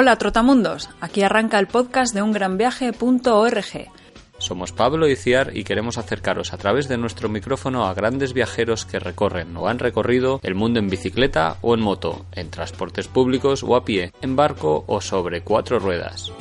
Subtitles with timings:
[0.00, 3.90] Hola Trotamundos, aquí arranca el podcast de ungranviaje.org.
[4.38, 8.84] Somos Pablo y Ciar y queremos acercaros a través de nuestro micrófono a grandes viajeros
[8.84, 13.64] que recorren o han recorrido el mundo en bicicleta o en moto, en transportes públicos
[13.64, 16.32] o a pie, en barco o sobre cuatro ruedas.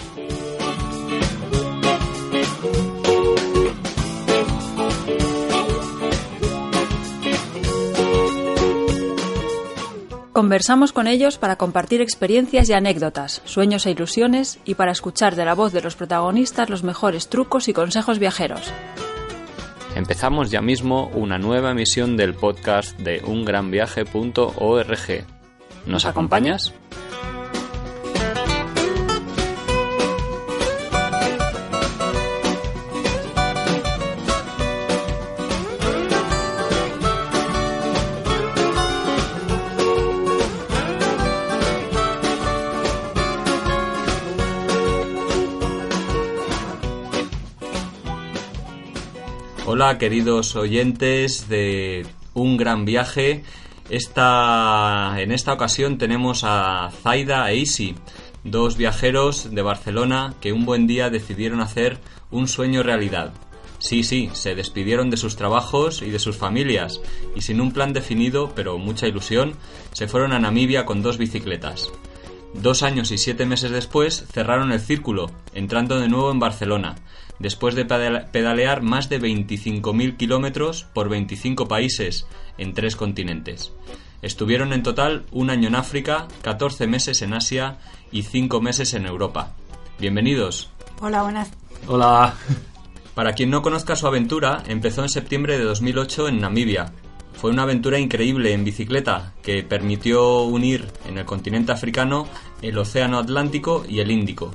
[10.38, 15.46] Conversamos con ellos para compartir experiencias y anécdotas, sueños e ilusiones y para escuchar de
[15.46, 18.72] la voz de los protagonistas los mejores trucos y consejos viajeros.
[19.96, 25.26] Empezamos ya mismo una nueva emisión del podcast de ungranviaje.org.
[25.88, 26.72] ¿Nos acompañas?
[49.70, 53.44] Hola queridos oyentes de Un Gran Viaje.
[53.90, 57.94] Esta, en esta ocasión tenemos a Zaida e Isi,
[58.46, 62.00] dos viajeros de Barcelona que un buen día decidieron hacer
[62.32, 63.34] un sueño realidad.
[63.78, 67.02] Sí, sí, se despidieron de sus trabajos y de sus familias
[67.36, 69.52] y sin un plan definido, pero mucha ilusión,
[69.92, 71.92] se fueron a Namibia con dos bicicletas.
[72.54, 76.96] Dos años y siete meses después cerraron el círculo, entrando de nuevo en Barcelona,
[77.40, 83.74] después de pedalear más de 25.000 kilómetros por 25 países en tres continentes.
[84.22, 87.78] Estuvieron en total un año en África, 14 meses en Asia
[88.12, 89.54] y 5 meses en Europa.
[90.00, 90.72] Bienvenidos.
[91.00, 91.52] Hola, buenas.
[91.88, 92.34] Hola.
[93.14, 96.92] Para quien no conozca su aventura, empezó en septiembre de 2008 en Namibia.
[97.34, 102.28] Fue una aventura increíble en bicicleta que permitió unir en el continente africano
[102.64, 104.52] el Océano Atlántico y el Índico.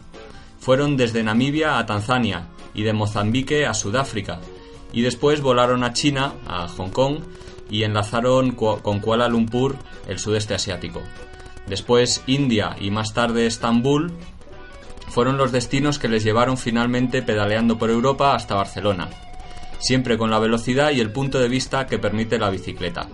[0.59, 4.41] Fueron desde Namibia a Tanzania y de Mozambique a Sudáfrica,
[4.93, 7.21] y después volaron a China, a Hong Kong,
[7.71, 11.03] y enlazaron con Kuala Lumpur, el sudeste asiático.
[11.67, 14.13] Después India y más tarde Estambul
[15.09, 19.09] fueron los destinos que les llevaron finalmente pedaleando por Europa hasta Barcelona,
[19.79, 23.09] siempre con la velocidad y el punto de vista que permite la bicicleta.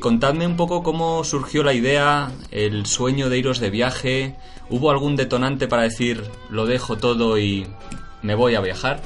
[0.00, 4.36] Contadme un poco cómo surgió la idea, el sueño de iros de viaje,
[4.68, 7.66] ¿hubo algún detonante para decir lo dejo todo y
[8.22, 9.00] me voy a viajar?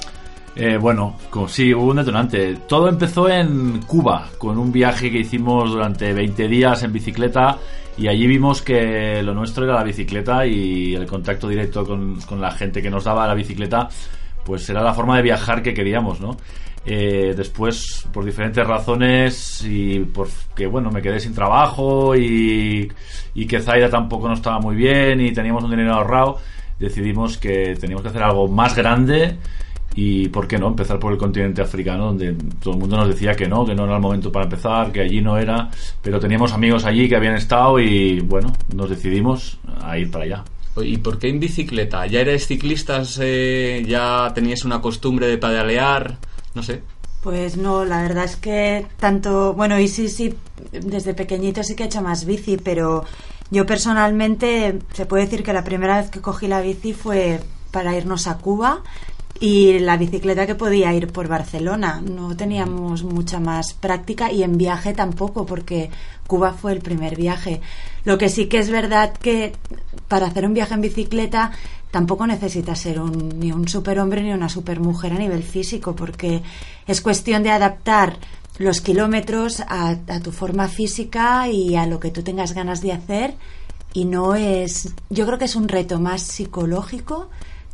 [0.57, 1.17] Eh, bueno,
[1.49, 2.57] sí, hubo un detonante.
[2.69, 7.59] Todo empezó en Cuba, con un viaje que hicimos durante 20 días en bicicleta
[7.97, 12.51] y allí vimos que lo nuestro era la bicicleta y el contacto directo con, la
[12.51, 13.89] gente que nos daba la bicicleta,
[14.45, 16.37] pues era la forma de viajar que queríamos, ¿no?
[16.87, 22.91] Eh, después, por diferentes razones y porque, bueno, me quedé sin trabajo y,
[23.35, 26.39] y que Zaida tampoco no estaba muy bien y teníamos un dinero ahorrado,
[26.81, 29.37] decidimos que teníamos que hacer algo más grande
[29.95, 33.35] y por qué no empezar por el continente africano donde todo el mundo nos decía
[33.35, 35.69] que no, que no era el momento para empezar, que allí no era,
[36.03, 40.45] pero teníamos amigos allí que habían estado y bueno, nos decidimos a ir para allá.
[40.83, 42.07] ¿Y por qué en bicicleta?
[42.07, 43.19] ¿Ya erais ciclistas?
[43.21, 46.17] Eh, ¿Ya teníais una costumbre de pedalear?
[46.55, 46.83] No sé.
[47.23, 50.35] Pues no, la verdad es que tanto, bueno, y sí, sí,
[50.73, 53.05] desde pequeñito sí que he hecho más bici, pero
[53.51, 57.41] yo personalmente, se puede decir que la primera vez que cogí la bici fue
[57.71, 58.83] para irnos a Cuba
[59.41, 62.03] y la bicicleta que podía ir por Barcelona.
[62.03, 65.91] No teníamos mucha más práctica y en viaje tampoco, porque
[66.27, 67.61] Cuba fue el primer viaje.
[68.05, 69.53] Lo que sí que es verdad que
[70.09, 71.53] para hacer un viaje en bicicleta
[71.91, 76.43] tampoco necesitas ser un, ni un superhombre ni una supermujer a nivel físico, porque
[76.87, 78.17] es cuestión de adaptar
[78.61, 83.35] los kilómetros a, tu forma física y a lo que tú tengas ganas de hacer
[83.95, 87.31] y no es yo creo que es un reto más psicológico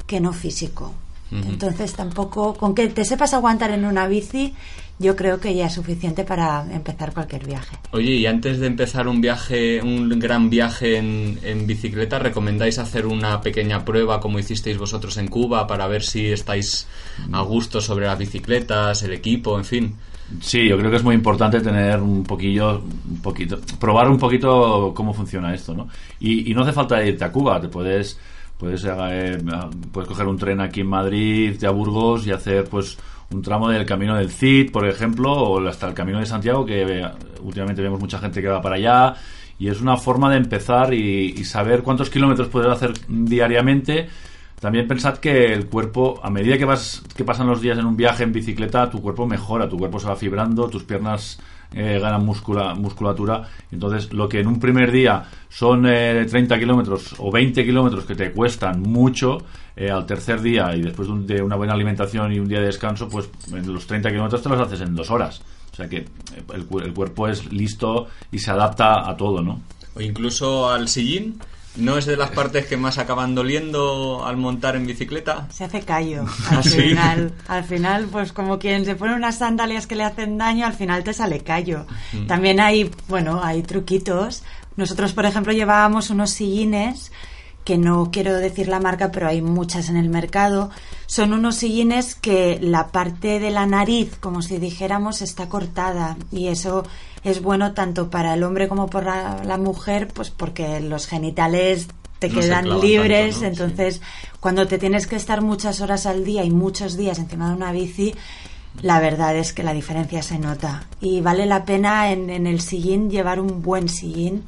[0.07, 0.95] que no físico.
[1.33, 4.55] Entonces tampoco con que te sepas aguantar en una bici
[5.01, 7.77] yo creo que ya es suficiente para empezar cualquier viaje.
[7.91, 13.07] Oye y antes de empezar un viaje un gran viaje en, en bicicleta recomendáis hacer
[13.07, 16.87] una pequeña prueba como hicisteis vosotros en Cuba para ver si estáis
[17.33, 19.97] a gusto sobre las bicicletas el equipo en fin
[20.41, 24.93] Sí, yo creo que es muy importante tener un poquillo, un poquito, probar un poquito
[24.95, 25.89] cómo funciona esto, ¿no?
[26.19, 28.19] Y, no hace falta irte a Cuba, te puedes,
[28.59, 29.39] puedes, eh,
[29.93, 32.99] coger un tren aquí en Madrid, irte a Burgos y hacer, pues,
[33.31, 36.83] un tramo del Camino del Cid, por ejemplo, o hasta el Camino de Santiago, que
[36.83, 37.09] eh,
[37.43, 39.15] últimamente vemos mucha gente que va para allá,
[39.59, 44.09] y es una forma de empezar y, y saber cuántos kilómetros puedes hacer diariamente
[44.61, 47.97] también pensad que el cuerpo, a medida que vas que pasan los días en un
[47.97, 51.39] viaje en bicicleta, tu cuerpo mejora, tu cuerpo se va fibrando, tus piernas
[51.75, 53.49] eh, ganan muscula, musculatura.
[53.71, 58.33] Entonces, lo que en un primer día son 30 kilómetros o 20 kilómetros que te
[58.33, 59.39] cuestan mucho,
[59.77, 63.29] al tercer día y después de, una buena alimentación y un día de descanso, pues
[63.53, 65.43] en los 30 kilómetros te los haces en dos horas.
[65.71, 66.07] O sea que
[66.55, 69.61] el, el cuerpo es listo y se adapta a todo, ¿no?
[69.95, 71.39] O incluso al sillín.
[71.77, 75.47] ¿No es de las partes que más acaban doliendo al montar en bicicleta?
[75.51, 77.33] Se hace callo al final.
[77.49, 81.05] Al final, pues como quien se pone unas sandalias que le hacen daño, al final
[81.05, 81.87] te sale callo.
[82.13, 82.27] Mm.
[82.27, 84.43] También hay, bueno, hay truquitos.
[84.77, 87.13] Nosotros, por ejemplo, llevábamos unos sillines
[87.67, 90.71] que no quiero decir la marca, pero hay muchas en el mercado.
[91.07, 96.47] Son unos sillines que la parte de la nariz, como si dijéramos, está cortada y
[96.47, 96.85] eso
[97.27, 101.89] es bueno tanto para el hombre como para la mujer, pues porque los genitales
[102.21, 104.01] te quedan libres, entonces
[104.39, 107.73] cuando te tienes que estar muchas horas al día y muchos días encima de una
[107.73, 108.15] bici,
[108.81, 110.87] la verdad es que la diferencia se nota.
[111.01, 114.45] Y vale la pena en, en el sillín llevar un buen sillín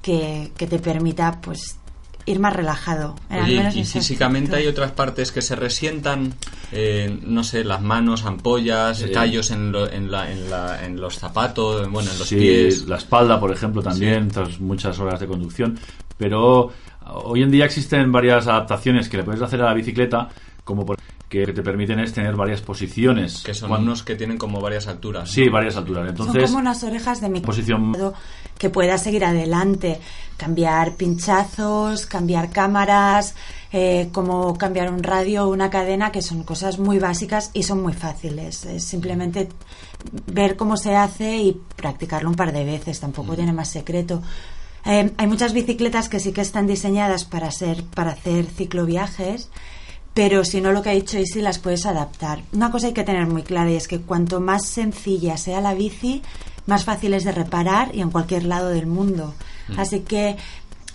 [0.00, 1.76] que, que te permita pues
[2.26, 3.14] ir más relajado.
[3.74, 6.34] y físicamente hay otras partes que se resientan,
[6.72, 11.90] eh, no sé, las manos, ampollas, callos en, en, la, en, la, en, los zapatos,
[11.90, 12.86] bueno, en los pies.
[12.86, 15.78] La espalda, por ejemplo, también, tras muchas horas de conducción.
[16.16, 16.70] Pero
[17.06, 20.28] hoy en día existen varias adaptaciones que le puedes hacer a la bicicleta,
[20.64, 20.98] como por
[21.32, 23.42] que te permiten es tener varias posiciones.
[23.42, 25.30] Que son unos que tienen como varias alturas.
[25.30, 26.10] Sí, varias alturas.
[26.10, 27.94] Entonces, son como unas orejas de mi posición
[28.58, 30.00] que pueda seguir adelante,
[30.36, 33.34] cambiar pinchazos, cambiar cámaras,
[33.72, 37.82] eh, como cambiar un radio o una cadena, que son cosas muy básicas y son
[37.82, 38.64] muy fáciles.
[38.64, 39.48] Es simplemente
[40.26, 44.22] ver cómo se hace y practicarlo un par de veces, tampoco tiene más secreto.
[44.84, 49.48] Eh, hay muchas bicicletas que sí que están diseñadas para ser para hacer cicloviajes
[50.14, 52.42] pero si no lo que ha dicho Isi las puedes adaptar.
[52.52, 55.74] Una cosa hay que tener muy clara y es que cuanto más sencilla sea la
[55.74, 56.22] bici,
[56.66, 59.34] más fácil es de reparar y en cualquier lado del mundo.
[59.68, 59.78] Mm.
[59.78, 60.36] Así que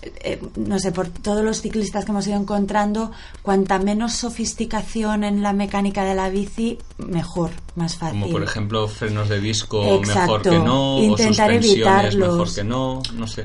[0.00, 3.10] eh, no sé, por todos los ciclistas que hemos ido encontrando,
[3.42, 8.20] cuanta menos sofisticación en la mecánica de la bici, mejor, más fácil.
[8.20, 13.02] Como por ejemplo frenos de disco mejor que no, Intentar o suspensiones mejor que no,
[13.14, 13.44] no sé.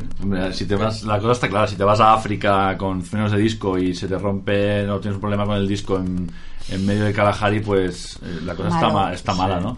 [0.51, 3.39] si te vas, la cosa está clara, si te vas a África con frenos de
[3.39, 6.31] disco y se te rompe, no tienes un problema con el disco en,
[6.69, 9.77] en medio de Kalahari, pues eh, la cosa está, está mala, ¿no?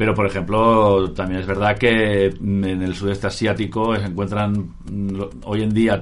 [0.00, 5.60] Pero, por ejemplo, también es verdad que en el sudeste asiático se encuentran mm, hoy
[5.60, 6.00] en día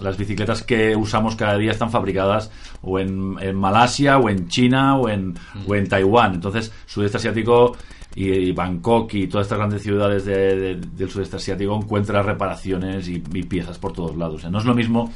[0.00, 5.08] las bicicletas que usamos cada día están fabricadas o en, Malasia o en China o
[5.08, 5.34] en,
[5.66, 6.34] o en Taiwán.
[6.34, 7.76] Entonces, sudeste asiático
[8.14, 13.92] y, Bangkok y todas estas grandes ciudades del sudeste asiático encuentran reparaciones y, piezas por
[13.92, 14.48] todos lados.
[14.48, 15.12] no es lo mismo,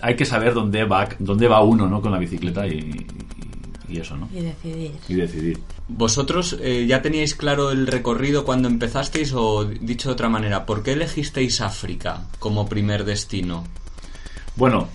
[0.00, 2.02] hay que saber dónde va, dónde va uno ¿no?
[2.02, 3.06] con la bicicleta y,
[3.90, 4.28] y eso, ¿no?
[4.32, 4.92] Y decidir.
[5.08, 5.60] Y decidir.
[5.88, 10.82] ¿Vosotros eh, ya teníais claro el recorrido cuando empezasteis o, dicho de otra manera, ¿por
[10.82, 13.64] qué elegisteis África como primer destino?
[14.56, 14.88] Bueno,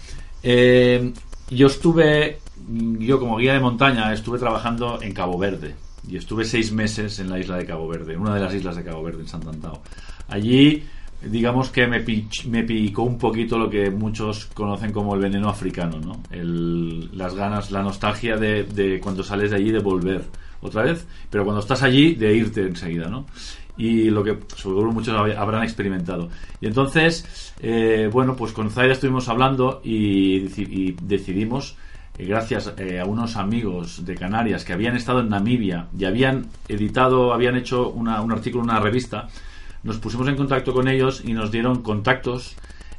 [0.44, 1.12] eh,
[1.50, 5.76] yo estuve, yo como guía de montaña, estuve trabajando en Cabo Verde
[6.08, 8.76] y estuve seis meses en la isla de Cabo Verde, en una de las islas
[8.76, 9.82] de Cabo Verde, en Santantao.
[10.28, 10.84] Allí
[11.22, 12.04] digamos que me,
[12.48, 16.22] me picó un poquito lo que muchos conocen como el veneno africano, ¿no?
[16.32, 20.24] las ganas, la nostalgia de, cuando sales de allí de volver
[20.62, 23.26] otra vez, pero cuando estás allí de irte enseguida, ¿no?
[23.78, 26.30] Y lo que seguro muchos habrán experimentado.
[26.62, 31.76] Y entonces, eh, bueno, pues con Zaira estuvimos hablando y, decidimos
[32.18, 36.48] eh, gracias eh, a unos amigos de Canarias que habían estado en Namibia y habían
[36.70, 39.28] editado, habían hecho un artículo en una revista
[39.86, 42.56] nos pusimos en contacto con ellos y nos dieron contactos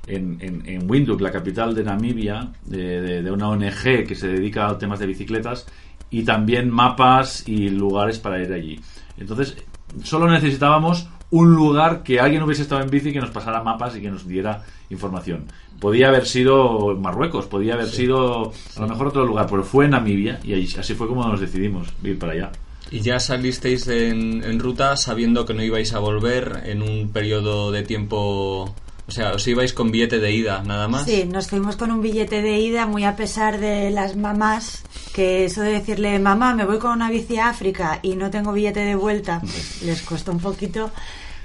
[0.07, 5.01] en, en, Windhoek, la capital de Namibia, de, una ONG que se dedica a temas
[5.01, 5.67] de bicicletas,
[6.11, 8.81] y también mapas y lugares para ir allí.
[9.19, 9.57] Entonces,
[10.05, 14.01] solo necesitábamos un lugar que alguien hubiese estado en bici que nos pasara mapas y
[14.01, 15.47] que nos diera información.
[15.81, 20.39] Podía haber sido Marruecos, podía haber sido a lo mejor otro lugar, pero fue Namibia
[20.45, 22.53] y así fue como nos decidimos ir para allá.
[22.91, 27.83] ¿Y ya salisteis en, ruta sabiendo que no ibais a volver en un periodo de
[27.83, 28.75] tiempo
[29.09, 31.05] o sea, os ibais con billete de ida, nada más.
[31.05, 35.45] Sí, nos fuimos con un billete de ida, muy a pesar de las mamás, que
[35.45, 38.81] eso de decirle, mamá, me voy con una bici a África y no tengo billete
[38.81, 40.91] de vuelta, pues les costó un poquito.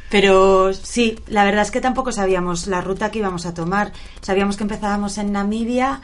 [0.10, 3.94] Pero sí, la verdad es que tampoco sabíamos la ruta que íbamos a tomar.
[4.22, 6.02] Sabíamos que empezábamos en Namibia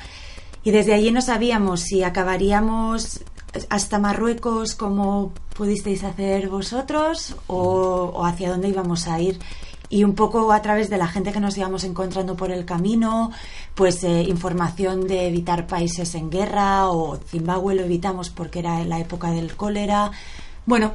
[0.63, 3.21] y desde allí no sabíamos si acabaríamos
[3.69, 9.39] hasta Marruecos como pudisteis hacer vosotros o, hacia dónde íbamos a ir
[9.89, 13.31] y un poco a través de la gente que nos íbamos encontrando por el camino,
[13.73, 18.99] pues eh, información de evitar países en guerra o Zimbabue lo evitamos porque era la
[18.99, 20.11] época del cólera.
[20.65, 20.93] Bueno,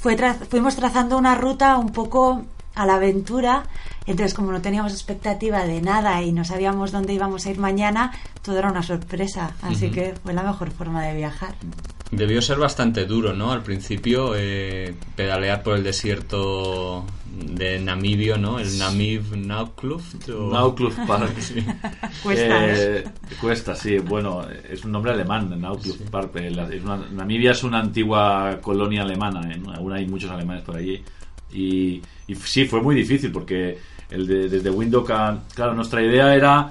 [0.00, 0.16] fue
[0.50, 2.42] fuimos trazando una ruta un poco
[2.74, 3.64] a la aventura.
[4.06, 8.12] Entonces, como no teníamos expectativa de nada y no sabíamos dónde íbamos a ir mañana,
[8.42, 9.52] todo era una sorpresa.
[9.62, 11.54] Así que fue la mejor forma de viajar.
[12.12, 13.52] Debió ser bastante duro, ¿no?
[13.52, 18.58] Al principio, eh, pedalear por el desierto de Namibio, ¿no?
[18.58, 20.28] El Namib Naukluft.
[20.28, 20.52] O...
[20.52, 21.32] Naukluft Park.
[21.40, 21.64] Sí.
[22.22, 23.04] Cuesta, Eh,
[23.40, 23.96] cuesta, sí.
[23.98, 26.36] Bueno, es un nombre alemán, Naukluft Park.
[26.36, 29.50] Eh, la- es una- Namibia es una antigua colonia alemana.
[29.50, 29.58] ¿eh?
[29.74, 31.02] Aún hay muchos alemanes por allí.
[31.54, 33.78] Y, y sí, fue muy difícil porque
[34.10, 35.10] el de- desde Windhoek.
[35.54, 36.68] Claro, nuestra idea era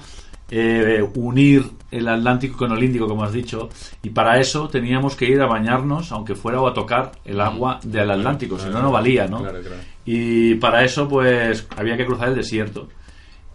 [0.54, 3.70] eh, unir el Atlántico con el Índico, como has dicho,
[4.02, 7.80] y para eso teníamos que ir a bañarnos, aunque fuera o a tocar el agua
[7.82, 9.38] del Atlántico, si no, no valía, ¿no?
[9.40, 9.76] Claro, claro.
[10.04, 12.88] Y para eso, pues, había que cruzar el desierto.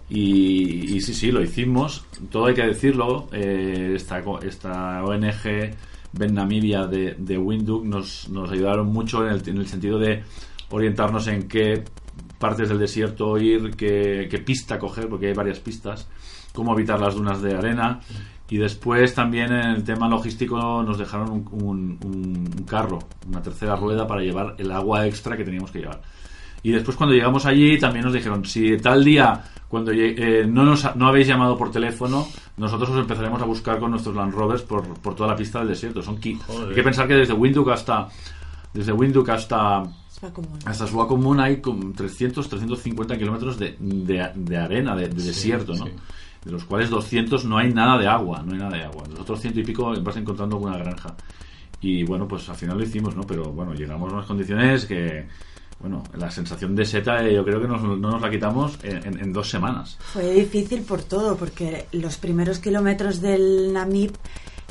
[0.10, 2.06] Y, y sí, sí, lo hicimos.
[2.32, 3.27] Todo hay que decirlo.
[3.32, 5.75] eh, esta, esta ONG
[6.13, 10.24] Ben Namibia de, de Windhoek nos, nos ayudaron mucho en el, en el sentido de
[10.70, 11.84] orientarnos en qué
[12.39, 16.08] partes del desierto ir, qué, qué pista coger, porque hay varias pistas,
[16.57, 17.99] cómo evitar las dunas de arena.
[18.49, 23.41] Y después también en el tema logístico nos dejaron un, un- un- un carro, una
[23.41, 26.01] tercera rueda para llevar el agua extra que teníamos que llevar.
[26.63, 30.63] Y después cuando llegamos allí también nos dijeron, si tal día cuando lle- eh, no
[30.63, 32.25] nos ha- no habéis llamado por teléfono,
[32.57, 35.67] nosotros os empezaremos a buscar con nuestros Land Rovers por, por toda la pista del
[35.67, 36.01] desierto.
[36.01, 36.15] Son
[36.47, 36.69] Joder.
[36.69, 38.07] Hay que pensar que desde Windhoek hasta
[38.73, 39.83] desde Windhoek hasta
[40.65, 45.85] hasta Swakopmund hay como 300 350 kilómetros de, de, de arena, de, de desierto, ¿no?
[45.85, 45.91] sí.
[46.48, 49.04] De los cuales 200 no hay nada de agua, no hay nada de agua.
[49.10, 51.16] Los otros ciento y pico vas encontrando alguna granja.
[51.82, 53.22] Y bueno, pues al final lo hicimos, ¿no?
[53.24, 55.27] Pero bueno, llegamos a unas condiciones que,
[55.80, 59.06] bueno, la sensación de seta eh, yo creo que nos- no nos la quitamos en,
[59.06, 59.98] en- en dos semanas.
[60.13, 64.13] Fue difícil por todo, porque los primeros kilómetros del Namib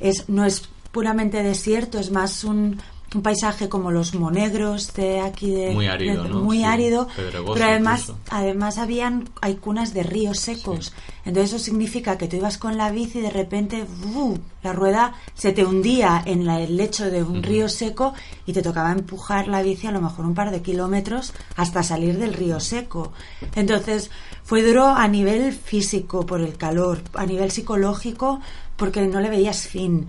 [0.01, 2.79] es, no es puramente desierto, es más un,
[3.15, 6.41] un paisaje como los monegros de aquí de Muy árido, de- ¿no?
[6.41, 8.21] muy Sí, árido pero además incluso.
[8.31, 10.93] además habían hay cunas de ríos secos
[11.25, 14.39] entonces eso significa que tú ibas con la bici y de repente ¡bu!
[14.63, 18.13] la rueda se te hundía en la- el lecho de un río seco
[18.45, 22.19] y te tocaba empujar la bici a lo mejor un par de kilómetros hasta salir
[22.19, 23.13] del río seco
[23.55, 24.11] entonces
[24.43, 28.41] fue duro a nivel físico por el calor a nivel psicológico
[28.77, 30.07] porque no le veías fin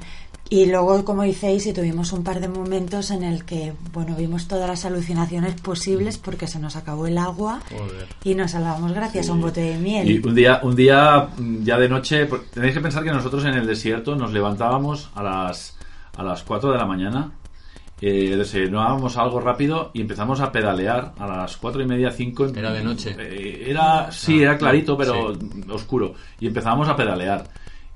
[0.49, 4.47] y luego, como diceis, y tuvimos un par de momentos en el que, bueno, vimos
[4.47, 8.07] todas las alucinaciones posibles porque se nos acabó el agua Joder.
[8.23, 10.09] y nos salvamos gracias a un bote de miel.
[10.09, 13.55] Y un día, un día mm, ya de noche, tenéis que pensar que nosotros en
[13.55, 15.77] el desierto nos levantábamos a las,
[16.15, 17.31] a las 4 de la mañana,
[17.99, 22.47] eh, desayunábamos algo rápido y empezamos a pedalear a las 4 y media, 5.
[22.55, 23.15] Era de noche.
[23.69, 25.61] era, sí, era clarito, pero sí.
[25.69, 26.13] oscuro.
[26.39, 27.49] Y empezábamos a pedalear.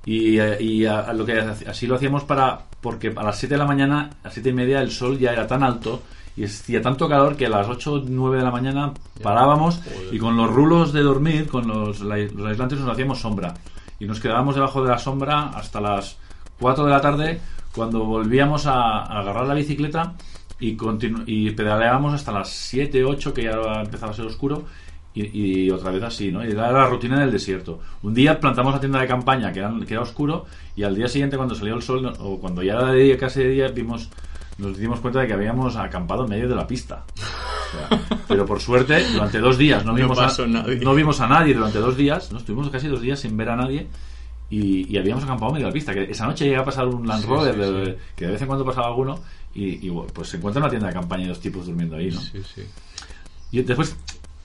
[0.05, 3.59] Y, eh, y a- lo que así lo hacíamos para porque a las 7 de
[3.59, 6.01] la mañana, a las 7 y media, el sol ya era tan alto
[6.35, 9.81] y hacía tanto calor que a las 8 9 de la mañana parábamos
[10.11, 13.53] y con los rulos de dormir, con los, los aislantes, nos hacíamos sombra.
[13.99, 16.17] Y nos quedábamos debajo de la sombra hasta las
[16.59, 17.41] 4 de la tarde
[17.75, 20.13] cuando volvíamos a, agarrar la bicicleta
[20.59, 20.75] y,
[21.27, 24.63] y pedaleábamos hasta las 7, 8 que ya empezaba a ser oscuro
[25.13, 26.43] y, y otra vez así, ¿no?
[26.45, 27.79] Y era la rutina del desierto.
[28.03, 31.07] Un día plantamos la tienda de campaña que era, que era oscuro y al día
[31.07, 33.67] siguiente cuando salió el sol no- o cuando ya era de día, casi de día,
[33.69, 34.09] vimos
[34.57, 37.03] nos dimos cuenta de que habíamos acampado en medio de la pista.
[37.17, 40.75] O sea, pero por suerte, durante dos días no No vimos, pasó a, nadie.
[40.77, 42.37] no vimos a nadie durante dos días, ¿no?
[42.37, 43.87] estuvimos casi dos días sin ver a nadie
[44.49, 45.93] y, y habíamos acampado en medio de la pista.
[45.93, 47.91] Que esa noche llega a pasar un Land Rover, sí, de- sí.
[48.15, 49.19] que de vez en cuando pasaba alguno,
[49.55, 52.19] y, pues se encuentra en una tienda de campaña y dos tipos durmiendo ahí, ¿no?
[52.21, 52.61] Sí, sí.
[53.51, 53.97] Y después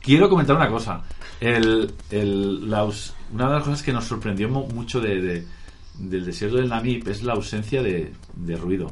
[0.07, 1.03] quiero comentar una cosa.
[1.41, 5.47] El, el- la una de las cosas que nos sorprendió mu- mucho de, de-
[5.99, 8.87] del desierto del Namib es la ausencia de, de ruido.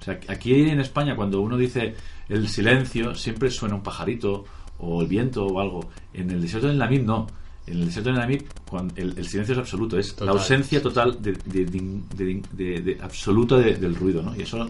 [0.00, 1.94] O sea, aquí en España cuando uno dice
[2.28, 4.44] el silencio siempre suena un pajarito
[4.78, 5.90] o el viento o algo.
[6.14, 7.26] En el desierto del Namib no.
[7.66, 10.26] En el desierto del Namib cuan- el, el silencio es absoluto, es Total.
[10.26, 14.34] la ausencia total de, de, absoluta de- del ruido, ¿no?
[14.36, 14.68] Y eso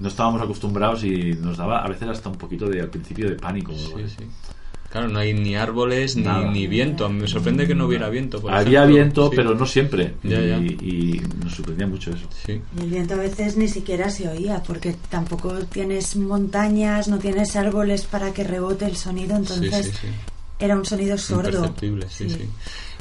[0.00, 3.36] no estábamos acostumbrados y nos daba a veces hasta un poquito de al principio de
[3.36, 3.72] pánico.
[3.72, 4.24] Sí, sí.
[4.94, 6.22] Claro, no hay ni árboles ni,
[6.52, 7.08] ni viento.
[7.10, 8.40] Me sorprende que no hubiera viento.
[8.40, 8.94] por Había ejemplo.
[8.94, 9.32] viento, Sí.
[9.34, 10.14] pero no siempre.
[10.22, 10.56] Ya, y, ya.
[10.58, 12.28] y nos sorprendía mucho eso.
[12.46, 12.60] Sí.
[12.78, 17.56] Y el viento a veces ni siquiera se oía porque tampoco tienes montañas, no tienes
[17.56, 20.06] árboles para que rebote el sonido, entonces sí, sí.
[20.60, 21.48] era un sonido sordo.
[21.48, 22.48] Imperceptible, sí, sí.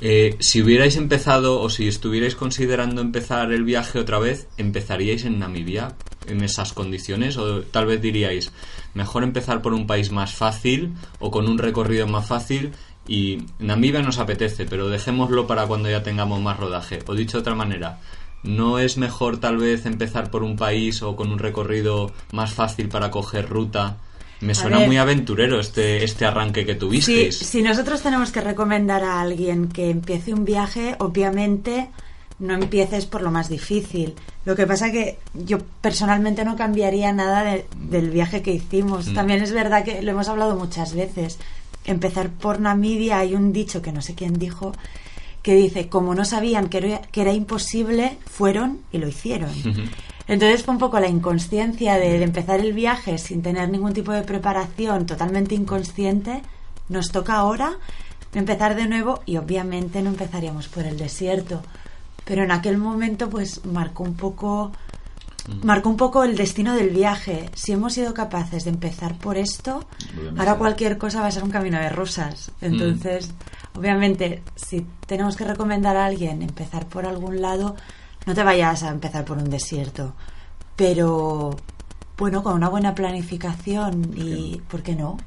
[0.01, 5.37] Eh, si hubierais empezado o si estuvierais considerando empezar el viaje otra vez, ¿empezaríais en
[5.37, 5.93] Namibia
[6.27, 7.37] en esas condiciones?
[7.37, 8.51] ¿O tal vez diríais,
[8.93, 12.71] mejor empezar por un país más fácil o con un recorrido más fácil?
[13.07, 16.99] Y Namibia nos apetece, pero dejémoslo para cuando ya tengamos más rodaje.
[17.07, 17.99] O dicho de otra manera,
[18.43, 22.89] ¿no es mejor tal vez empezar por un país o con un recorrido más fácil
[22.89, 23.97] para coger ruta
[24.41, 27.37] Me suena muy aventurero este, este arranque que tuvisteis.
[27.37, 31.89] si nosotros tenemos que recomendar a alguien que empiece un viaje, obviamente
[32.43, 34.15] no empieces por lo más difícil.
[34.45, 39.07] Lo que pasa que yo personalmente no cambiaría nada del viaje que hicimos.
[39.07, 39.13] Mm.
[39.13, 41.39] También es verdad que lo hemos hablado muchas veces.
[41.85, 44.73] Empezar por Namibia hay un dicho que no sé quién dijo
[45.41, 49.51] que dice, como no sabían que era, que era imposible, fueron y lo hicieron.
[50.27, 54.21] Entonces fue un poco la inconsciencia de, empezar el viaje sin tener ningún tipo de
[54.21, 56.41] preparación, totalmente inconsciente.
[56.87, 57.73] Nos toca ahora
[58.33, 61.61] empezar de nuevo y obviamente no empezaríamos por el desierto.
[62.25, 64.71] Pero en aquel momento pues marcó un poco
[65.47, 65.65] mm.
[65.65, 67.49] marcó un poco el destino del viaje.
[67.53, 69.85] Si hemos sido capaces de empezar por esto,
[70.37, 72.51] ahora cualquier cosa va a ser un camino de rosas.
[72.61, 72.65] Mm.
[72.65, 73.31] Entonces,
[73.75, 77.75] obviamente, si tenemos que recomendar a alguien empezar por algún lado,
[78.25, 80.13] no te vayas a empezar por un desierto,
[80.75, 81.55] pero
[82.17, 85.17] bueno, con una buena planificación y, ¿por qué no?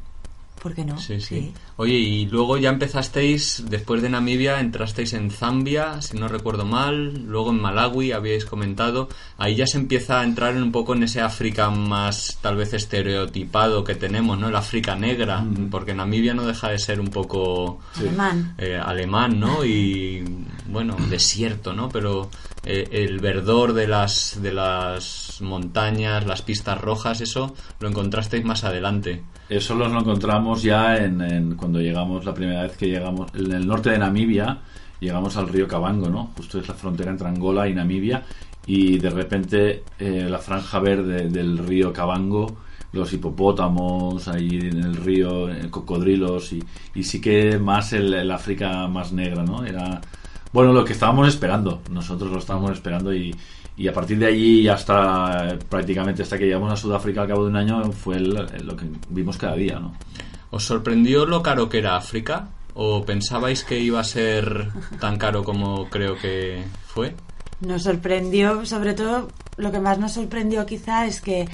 [0.66, 0.98] ¿Por qué no?
[0.98, 6.26] Sí, sí, Oye, y luego ya empezasteis, después de Namibia, entrasteis en Zambia, si no
[6.26, 9.08] recuerdo mal, luego en Malawi, habíais comentado.
[9.38, 13.84] Ahí ya se empieza a entrar un poco en ese África más, tal vez, estereotipado
[13.84, 14.48] que tenemos, ¿no?
[14.48, 17.78] El África negra, porque Namibia no deja de ser un poco...
[17.94, 18.56] Alemán.
[18.58, 19.64] Eh, alemán, ¿no?
[19.64, 20.24] Y,
[20.66, 21.88] bueno, desierto, ¿no?
[21.88, 22.28] Pero
[22.68, 28.64] eh, el verdor de las, de las montañas, las pistas rojas, eso lo encontrasteis más
[28.64, 29.22] adelante.
[29.48, 33.90] Eso lo encontramos ya en, cuando llegamos, la primera vez que llegamos, en el norte
[33.90, 34.58] de Namibia,
[34.98, 36.32] llegamos al río Cabango, ¿no?
[36.36, 38.24] Justo es la frontera entre Angola y Namibia,
[38.66, 44.96] y de repente eh, la franja verde del río Cabango, los hipopótamos ahí en el
[44.96, 46.64] río, eh, cocodrilos, y,
[46.96, 49.64] y sí que más el África más negra, ¿no?
[49.64, 50.00] Era
[50.56, 53.36] bueno, lo que estábamos esperando, nosotros lo estábamos esperando y,
[53.86, 57.56] a partir de allí hasta prácticamente hasta que llegamos a Sudáfrica al cabo de un
[57.56, 59.92] año fue lo que vimos cada día, ¿no?
[60.48, 62.48] ¿Os sorprendió lo caro que era África?
[62.72, 67.14] ¿O pensabais que iba a ser tan caro como creo que fue?
[67.60, 71.46] Nos sorprendió, sobre todo, lo que más nos sorprendió quizá es que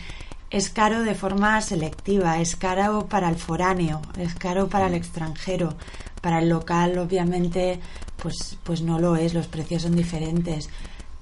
[0.49, 5.75] es caro de forma selectiva, es caro para el foráneo, es caro para el extranjero.
[6.23, 7.81] Para el local, obviamente,
[8.17, 10.71] pues, pues no lo es, los precios son diferentes.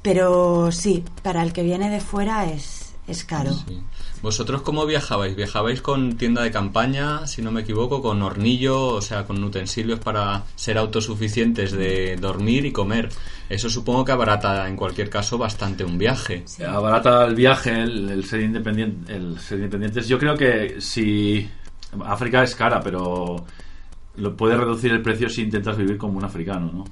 [0.03, 3.51] Pero sí, para el que viene de fuera es, es caro.
[4.23, 5.35] ¿Vosotros cómo viajabais?
[5.35, 9.99] ¿Viajabais con tienda de campaña, si no me equivoco, con hornillo, o sea, con utensilios
[9.99, 13.09] para ser autosuficientes de dormir y comer?
[13.49, 16.45] Eso supongo que abarata en cualquier caso bastante un viaje.
[16.67, 20.07] Abarata el viaje, el, ser independiente, el ser independientes.
[20.07, 21.49] Yo creo que si
[22.05, 23.45] África es cara, pero
[24.17, 26.85] lo puedes reducir el precio si intentas vivir como un africano, ¿no?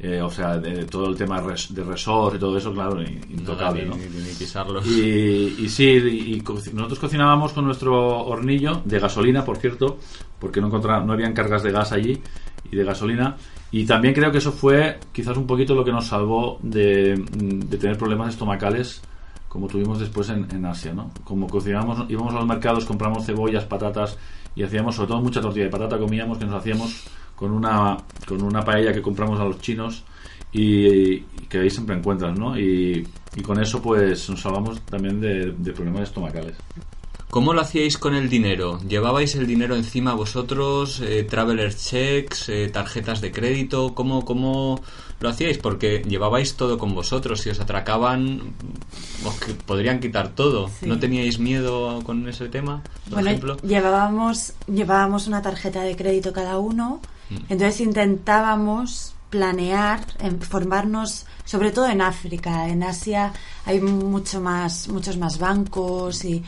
[0.00, 3.96] Eh, o sea, de, todo el tema de resort y todo eso, claro, intocable, ¿no?
[4.86, 6.40] Y, sí, y,
[6.72, 9.98] nosotros cocinábamos con nuestro hornillo de gasolina, por cierto,
[10.38, 12.22] porque no no habían cargas de gas allí
[12.70, 13.36] y de gasolina.
[13.72, 17.20] Y también creo que eso fue quizás un poquito lo que nos salvó de,
[17.80, 19.02] tener problemas estomacales
[19.48, 21.10] como tuvimos después en, en Asia, ¿no?
[21.24, 24.16] Como cocinábamos, íbamos a los mercados, compramos cebollas, patatas
[24.54, 28.42] y hacíamos sobre todo mucha tortilla de patata comíamos que nos hacíamos con una con
[28.42, 30.04] una paella que compramos a los chinos
[30.52, 33.06] y, que ahí siempre encuentras no y,
[33.44, 36.56] con eso pues nos salvamos también de, problemas estomacales
[37.30, 38.80] ¿Cómo lo hacíais con el dinero?
[38.88, 41.00] ¿Llevabais el dinero encima vosotros?
[41.00, 42.48] Eh, ¿Traveler checks?
[42.48, 43.94] Eh, ¿Tarjetas de crédito?
[43.94, 44.80] ¿Cómo, ¿Cómo
[45.20, 45.58] lo hacíais?
[45.58, 47.42] Porque llevabais todo con vosotros.
[47.42, 48.54] Si os atracaban,
[49.26, 49.34] os
[49.66, 50.70] podrían quitar todo.
[50.80, 52.82] ¿No teníais miedo con ese tema?
[53.10, 57.02] bueno, Llevábamos, llevábamos una tarjeta de crédito cada uno.
[57.28, 57.36] Mm.
[57.50, 60.00] Entonces intentábamos planear,
[60.40, 62.68] formarnos, sobre todo en África.
[62.68, 63.34] En Asia
[63.66, 66.42] hay mucho más, muchos más bancos y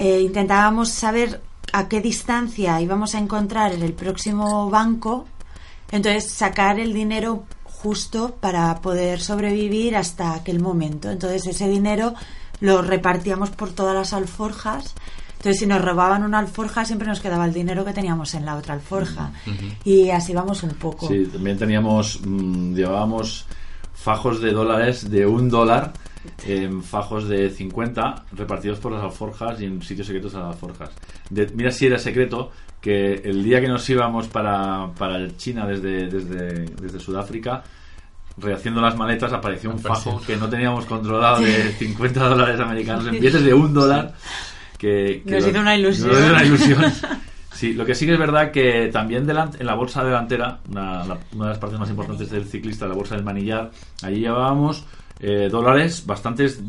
[0.00, 1.42] eh, intentábamos saber
[1.74, 5.26] a qué distancia íbamos a encontrar en el próximo banco,
[5.90, 11.10] entonces sacar el dinero justo para poder sobrevivir hasta aquel momento.
[11.10, 12.14] Entonces ese dinero
[12.60, 14.94] lo repartíamos por todas las alforjas.
[15.32, 18.56] Entonces si nos robaban una alforja siempre nos quedaba el dinero que teníamos en la
[18.56, 19.32] otra alforja.
[19.84, 21.08] Y así vamos un poco.
[21.08, 23.44] Sí, también teníamos, mm, llevábamos
[23.92, 25.92] fajos de dólares de un dólar
[26.46, 30.90] en fajos de 50 repartidos por las alforjas y en sitios secretos de las alforjas.
[31.54, 36.66] mira si era secreto que el día que nos íbamos para, para China desde, desde,
[36.80, 37.62] desde Sudáfrica,
[38.38, 43.12] rehaciendo las maletas, apareció un fajo que no teníamos controlado de 50 dólares americanos en
[43.12, 44.14] billetes de un dólar.
[44.78, 46.10] Que, nos hizo una ilusión.
[46.10, 46.84] una ilusión.
[47.52, 51.18] Sí, lo que sí que es verdad que también en la bolsa delantera, una, una,
[51.44, 53.70] de las partes más importantes del ciclista, la bolsa del manillar,
[54.02, 54.86] allí llevábamos
[55.20, 56.62] eh, dólares, bastantes,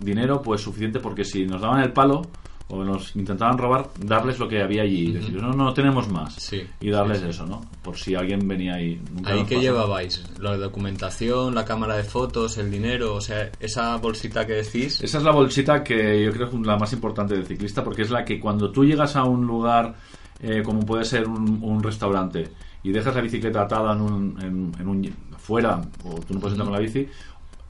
[0.00, 2.22] dinero, pues suficiente porque si nos daban el palo,
[2.70, 5.08] o nos intentaban robar, darles lo que había allí.
[5.08, 6.34] y Decir, no, no tenemos más.
[6.34, 7.30] Sí, y darles sí, sí.
[7.30, 7.62] eso, ¿no?
[7.82, 9.00] Por si alguien venía ahí.
[9.12, 9.60] Nunca ¿Ahí qué pasó.
[9.60, 10.24] llevabais?
[10.38, 13.16] ¿La documentación, la cámara de fotos, el dinero?
[13.16, 15.02] O sea, esa bolsita que decís.
[15.02, 18.02] Esa es la bolsita que yo creo que es la más importante del ciclista porque
[18.02, 19.96] es la que cuando tú llegas a un lugar
[20.40, 22.48] eh, como puede ser un, un restaurante
[22.82, 26.52] y dejas la bicicleta atada en un, en, en un fuera o tú no puedes
[26.54, 27.06] entrar con la bici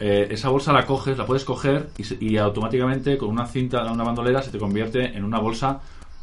[0.01, 4.43] eh, esa bolsa la coges, la puedes coger y, automáticamente con una cinta, una bandolera
[4.43, 5.81] se te convierte en una bolsa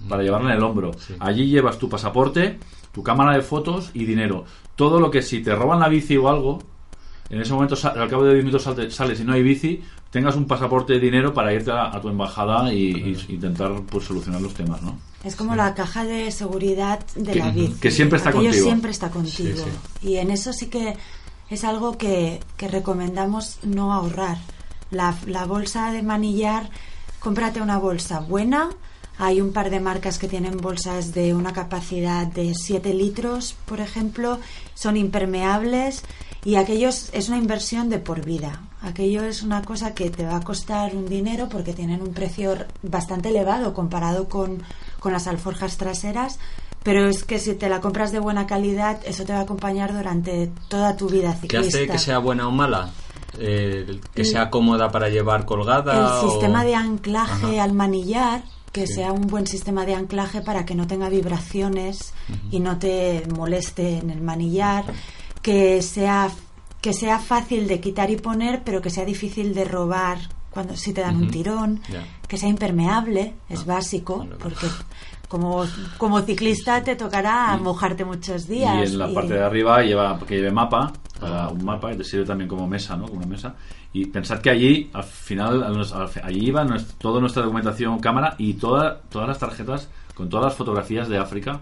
[0.10, 0.92] para llevarla en el hombro.
[1.20, 2.60] Allí llevas tu pasaporte,
[2.92, 4.46] tu cámara de fotos y dinero.
[4.76, 6.60] Todo lo que si te roban la bici o algo,
[7.30, 10.36] en ese momento sa- al cabo de 10 minutos sales y no hay bici, tengas
[10.36, 12.92] un pasaporte de dinero para irte a, a tu embajada y,
[13.28, 14.98] y intentar pues solucionar los temas, ¿no?
[15.24, 17.74] Es como la caja de seguridad de Que- la bici.
[17.82, 18.66] que siempre está Aquello contigo.
[18.66, 19.58] siempre está contigo.
[20.02, 20.96] Sí, Y en eso sí que
[21.49, 24.38] es algo que, que recomendamos no ahorrar.
[24.91, 26.69] La, la bolsa de manillar,
[27.19, 28.69] cómprate una bolsa buena.
[29.17, 33.79] Hay un par de marcas que tienen bolsas de una capacidad de 7 litros, por
[33.79, 34.39] ejemplo.
[34.75, 36.03] Son impermeables
[36.45, 38.62] y aquellos es una inversión de por vida.
[38.81, 42.55] Aquello es una cosa que te va a costar un dinero porque tienen un precio
[42.83, 44.62] bastante elevado comparado con,
[44.99, 46.38] con las alforjas traseras.
[46.88, 49.91] Pero es que si te la compras de buena calidad, eso te va a acompañar
[49.93, 51.78] durante toda tu vida ¿Qué ciclista.
[51.80, 52.91] hace que sea buena o mala?
[53.38, 55.93] Eh, que sea cómoda para llevar colgada.
[56.21, 57.63] el o- sistema de anclaje Ajá.
[57.65, 58.93] al manillar que Sí.
[58.93, 62.13] sea un buen sistema de anclaje para que no tenga vibraciones
[62.52, 64.86] y no te moleste en el manillar
[65.41, 66.30] que sea
[66.80, 70.19] que sea fácil de quitar y poner pero que sea difícil de robar
[70.52, 71.82] cuando si te dan un tirón
[72.30, 74.41] que sea impermeable es básico vale, vale.
[74.43, 74.67] porque
[75.28, 75.66] como,
[75.98, 80.20] como ciclista te tocará mojarte muchos días Y en la y- parte de arriba lleva
[80.20, 83.06] que lleve mapa, para un mapa, y te sirve también como mesa, ¿no?
[83.08, 83.56] Como una mesa.
[83.94, 88.36] Y pensad que allí, al final, al al allí iba nues- toda nuestra documentación, cámara
[88.38, 91.60] y toda, todas las tarjetas con todas las fotografías de África.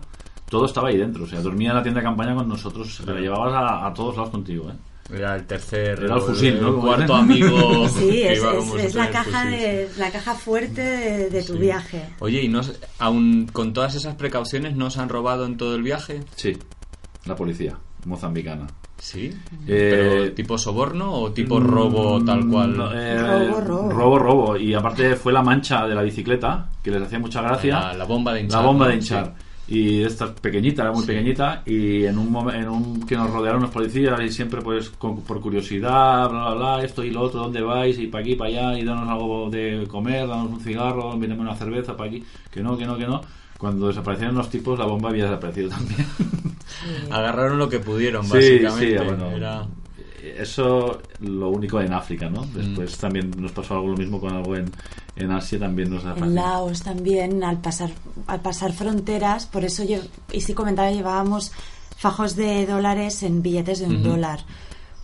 [0.49, 1.23] Todo estaba ahí dentro.
[1.23, 3.01] O sea, dormía en la tienda de campaña con nosotros.
[3.06, 4.73] Te la llevabas a, a todos lados contigo, ¿eh?
[5.13, 5.99] Era el tercer.
[6.03, 6.69] Era el fusil, ¿no?
[6.69, 7.87] el cuarto amigo.
[7.89, 11.43] Sí, que es, iba es- es la caja fusil, de la caja fuerte de, de
[11.43, 11.59] tu Sí.
[11.59, 12.05] viaje.
[12.19, 12.61] Oye, ¿y no,
[12.99, 16.21] aún con todas esas precauciones no os han robado en todo el viaje?
[16.35, 16.57] Sí,
[17.25, 18.65] la policía mozambicana.
[18.97, 19.31] Sí.
[19.67, 19.91] Eh,
[20.23, 22.75] ¿Pero tipo soborno o tipo robo tal cual?
[22.77, 23.89] No, eh, Robo, robo.
[23.91, 24.57] robo, robo.
[24.57, 27.79] Y aparte fue la mancha de la bicicleta, que les hacía mucha gracia.
[27.79, 28.61] La, la bomba de hinchar.
[28.61, 29.33] La bomba de hinchar.
[29.67, 31.08] Y esta pequeñita, era muy Sí.
[31.08, 31.63] pequeñita.
[31.65, 35.21] Y en un momento en un, que nos rodearon los policías y siempre, pues, con-
[35.21, 37.97] por curiosidad, bla, bla, bla, esto y lo otro, ¿dónde vais?
[37.97, 41.56] Y para aquí, para allá, y danos algo de comer, danos un cigarro, invítame una
[41.56, 42.23] cerveza para aquí.
[42.51, 43.21] Que no, que no, que no.
[43.58, 46.06] Cuando desaparecieron los tipos, la bomba había desaparecido también.
[47.10, 48.99] Agarraron lo que pudieron, Sí, básicamente.
[48.99, 49.65] sí, bueno, Era...
[50.38, 52.45] Eso lo único en África, ¿no?
[52.45, 54.71] Después también nos pasó algo lo mismo con algo en,
[55.15, 56.35] en Asia, también nos da En fácil.
[56.35, 57.91] Laos también, al pasar,
[58.27, 59.97] al pasar fronteras, por eso yo,
[60.31, 61.51] y sí comentaba, llevábamos
[61.97, 64.39] fajos de dólares en billetes de un dólar.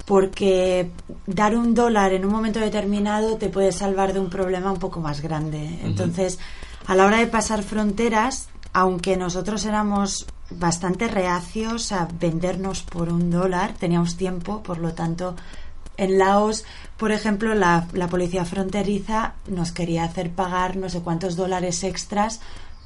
[0.05, 0.91] Porque
[1.27, 4.99] dar un dólar en un momento determinado te puede salvar de un problema un poco
[4.99, 5.79] más grande.
[5.83, 6.39] Entonces,
[6.87, 10.25] a la hora de pasar fronteras, aunque nosotros éramos
[10.59, 15.35] bastante reacios a vendernos por un dólar, teníamos tiempo, por lo tanto,
[15.97, 16.63] en Laos,
[16.97, 22.39] por ejemplo, la, la policía fronteriza nos quería hacer pagar no sé cuántos dólares extras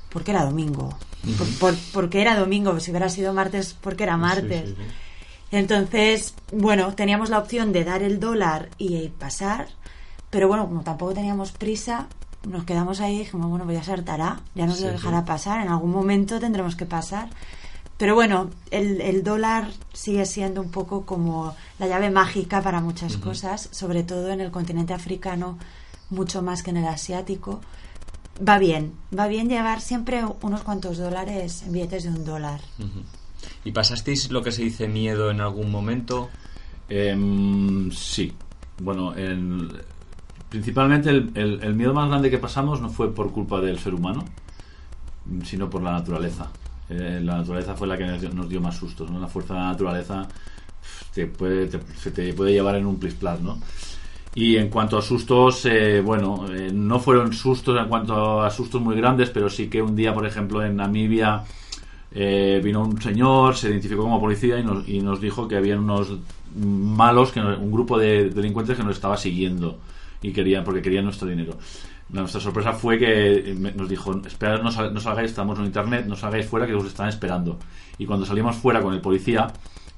[0.09, 0.97] porque era domingo.
[1.37, 4.69] Por- por- porque era domingo, si hubiera sido martes, porque era martes.
[4.69, 4.83] sí, sí.
[5.51, 9.67] Entonces, bueno, teníamos la opción de dar el dólar y pasar,
[10.29, 12.07] pero bueno, como tampoco teníamos prisa,
[12.47, 15.19] nos quedamos ahí y dijimos, bueno, pues ya se hartará, ya nos Sí, lo dejará
[15.21, 15.25] sí.
[15.27, 17.29] pasar, en algún momento tendremos que pasar.
[17.97, 23.15] Pero bueno, el, el dólar sigue siendo un poco como la llave mágica para muchas
[23.17, 25.57] cosas, sobre todo en el continente africano,
[26.09, 27.61] mucho más que en el asiático.
[28.45, 32.59] Va bien, va bien llevar siempre unos cuantos dólares en billetes de un dólar.
[33.63, 36.29] ¿Y pasasteis lo que se dice miedo en algún momento?
[36.89, 38.33] Em, sí.
[38.81, 39.71] Bueno, en-
[40.49, 44.23] principalmente el, miedo más grande que pasamos no fue por culpa del ser humano,
[45.43, 46.47] sino por la naturaleza.
[46.89, 49.19] Eh, la naturaleza fue la que nos dio, más sustos, ¿no?
[49.19, 50.27] La fuerza de la naturaleza
[51.13, 53.57] te puede, te- se te puede llevar en un plis-plas, ¿no?
[54.35, 58.81] Y en cuanto a sustos, eh, bueno, eh, no fueron sustos en cuanto a sustos
[58.81, 61.43] muy grandes, pero sí que un día, por ejemplo, en Namibia
[62.11, 65.79] eh, vino un señor, se identificó como policía y nos, y nos dijo que habían
[65.79, 66.13] unos
[66.55, 69.77] malos, que nos- un grupo de delincuentes que nos estaba siguiendo
[70.27, 71.57] y querían porque querían nuestro dinero.
[72.09, 76.45] Nuestra sorpresa fue que me- nos dijo, esperad, no salgáis, estamos en internet, no salgáis
[76.45, 77.57] fuera que os están esperando.
[77.97, 79.47] Y cuando salimos fuera con el policía,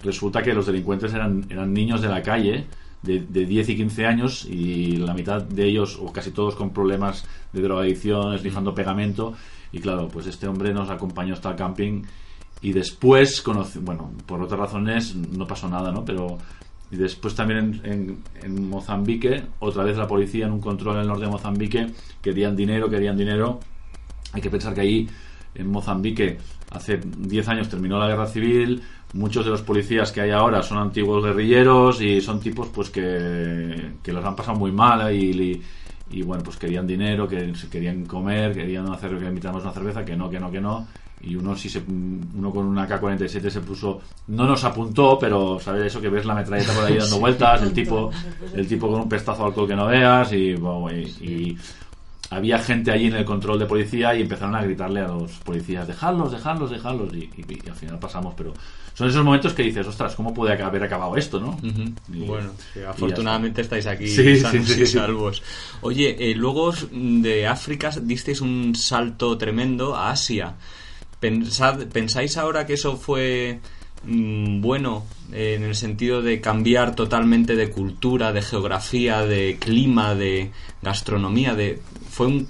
[0.03, 2.65] resulta que los delincuentes eran, eran niños de la calle,
[3.03, 6.71] de, de 10 y 15 años y la mitad de ellos, o casi todos con
[6.71, 9.33] problemas de drogadicción, esnifando pegamento.
[9.71, 12.03] Y claro, pues este hombre nos acompañó hasta el camping
[12.61, 16.03] y después, conoce, bueno, por otras razones no pasó nada, ¿no?
[16.05, 16.37] Pero
[16.91, 21.01] y después también en, en- en Mozambique, otra vez la policía en un control en
[21.01, 21.87] el norte de Mozambique,
[22.21, 23.59] querían dinero, querían dinero.
[24.33, 25.07] Hay que pensar que allí,
[25.55, 26.37] en Mozambique,
[26.71, 28.81] hace 10 años terminó la guerra civil,
[29.13, 33.91] muchos de los policías que hay ahora son antiguos guerrilleros y son tipos pues que,
[34.03, 35.61] que los han pasado muy mal y,
[36.11, 40.15] y, bueno, pues querían dinero, que querían comer, querían hacer que invitamos una cerveza, que
[40.15, 40.87] no, que no, que no.
[41.21, 45.87] Y uno sí se, uno con una K-47 se puso, no nos apuntó, pero sabes
[45.87, 48.11] eso que ves la metralleta por ahí dando vueltas, el tipo,
[48.53, 51.57] el tipo con un pestazo de alcohol que no veas y, bueno, y- y
[52.29, 55.87] había gente allí en el control de policía y empezaron a gritarle a los policías,
[55.87, 57.13] dejadlos, dejadlos, dejadlos.
[57.13, 58.53] Y, y- y al final pasamos, pero
[58.93, 61.57] son esos momentos que dices, ostras, ¿cómo puede haber acabado esto, no?
[62.27, 64.97] Bueno, sí, afortunadamente estáis aquí Sí, sanos sí, sí, y sí.
[64.97, 65.41] salvos.
[65.81, 70.53] Oye, eh, luego de África disteis un salto tremendo a Asia.
[71.19, 73.59] Pensad, ¿Pensáis ahora que eso fue
[74.05, 75.03] mm, bueno
[75.33, 80.51] eh, en el sentido de cambiar totalmente de cultura, de geografía, de clima, de
[80.81, 81.55] gastronomía?
[81.55, 82.47] De, fue un,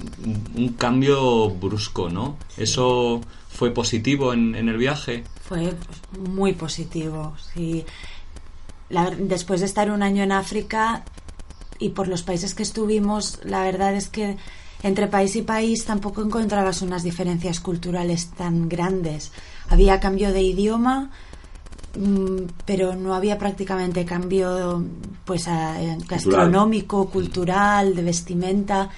[0.56, 2.38] un cambio brusco, ¿no?
[2.58, 5.24] ¿Eso fue positivo en, en el viaje?
[5.48, 5.74] Fue
[6.20, 7.86] muy positivo, sí.
[8.90, 11.04] La- después de estar un año en África
[11.80, 14.38] y por los países que estuvimos, la verdad es que
[14.84, 19.32] entre país y país tampoco encontrabas unas diferencias culturales tan grandes.
[19.70, 21.10] Había cambio de idioma,
[21.98, 24.84] mm, pero no había prácticamente cambio
[25.26, 28.90] pues a- gastronómico, cultural, de vestimenta.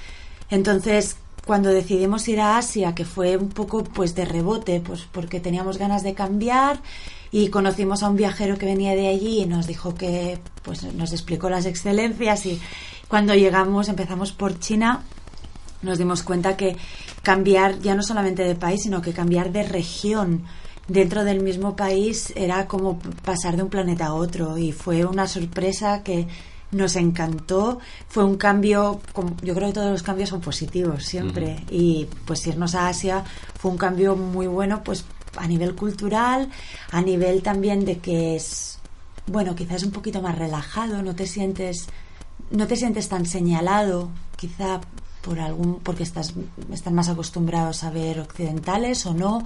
[0.49, 1.15] Entonces,
[1.45, 5.77] cuando decidimos ir a Asia, que fue un poco pues de rebote, pues porque teníamos
[5.77, 6.79] ganas de cambiar
[7.31, 11.11] y conocimos a un viajero que venía de allí y nos dijo que pues nos
[11.13, 12.59] explicó las excelencias y
[13.07, 15.03] cuando llegamos empezamos por China
[15.81, 16.75] nos dimos cuenta que
[17.23, 20.43] cambiar ya no solamente de país, sino que cambiar de región
[20.87, 24.57] dentro del mismo país era como pasar de un planeta a otro.
[24.57, 26.27] Y fue una sorpresa que
[26.71, 27.79] nos encantó.
[28.07, 29.01] Fue un cambio,
[29.41, 31.63] yo creo que todos los cambios son positivos siempre.
[31.69, 33.23] Y pues irnos a Asia
[33.57, 35.05] fue un cambio muy bueno pues
[35.37, 36.49] a nivel cultural,
[36.91, 38.79] a nivel también de que es
[39.27, 41.87] bueno, quizás un poquito más relajado, no te sientes
[42.51, 44.81] no te sientes tan señalado, quizá
[45.21, 46.33] por algún porque estás
[46.71, 49.43] están más acostumbrados a ver occidentales o no,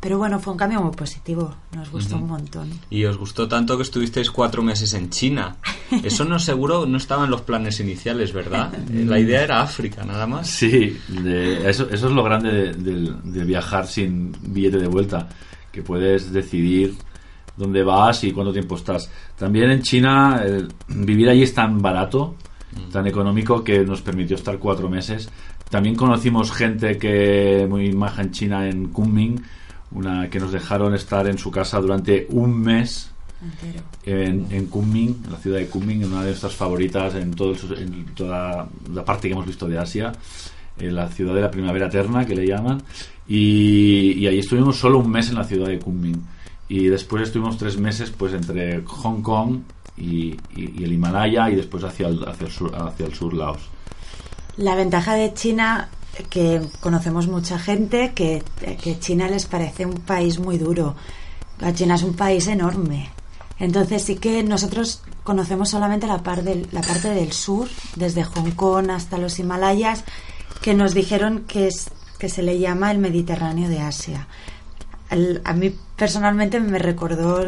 [0.00, 2.70] pero bueno, fue un cambio muy positivo, nos gustó un montón.
[2.88, 5.56] Y os gustó tanto que estuvisteis cuatro meses en China.
[6.02, 8.72] Eso no seguro no estaba en los planes iniciales, ¿verdad?
[8.90, 10.48] Eh, La idea era África, nada más.
[10.48, 15.28] Sí, de- eso, eso es lo grande de, de- de viajar sin billete de vuelta,
[15.70, 16.96] que puedes decidir
[17.56, 19.10] dónde vas y cuánto tiempo estás.
[19.36, 20.42] También en China,
[20.88, 22.36] vivir allí es tan barato,
[22.92, 25.28] tan económico, que nos permitió estar cuatro meses.
[25.68, 29.40] También conocimos gente que muy maja en China, en Kunming,
[29.92, 33.10] una que nos dejaron estar en su casa durante un mes
[34.04, 37.52] en, en Kunming, en la ciudad de Kunming, en una de nuestras favoritas en, todo
[37.52, 40.12] el en toda la parte que hemos visto de Asia,
[40.78, 42.82] en la ciudad de la primavera eterna, que le llaman,
[43.28, 46.20] y, y ahí estuvimos solo un mes en la ciudad de Kunming.
[46.68, 49.60] Y después estuvimos tres meses pues entre Hong Kong
[49.96, 53.60] y, y- el Himalaya y después hacia el, hacia el sur, el sur Laos.
[54.56, 55.88] La ventaja de China,
[56.28, 58.42] que conocemos mucha gente, que,
[58.82, 60.94] que China les parece un país muy duro.
[61.74, 63.10] China es un país enorme.
[63.58, 68.52] Entonces sí que nosotros conocemos solamente la, par del- la parte del sur, desde Hong
[68.52, 70.04] Kong hasta los Himalayas,
[70.62, 74.26] que nos dijeron que, es, que se le llama el Mediterráneo de Asia.
[75.10, 77.44] El- a mí personalmente me recordó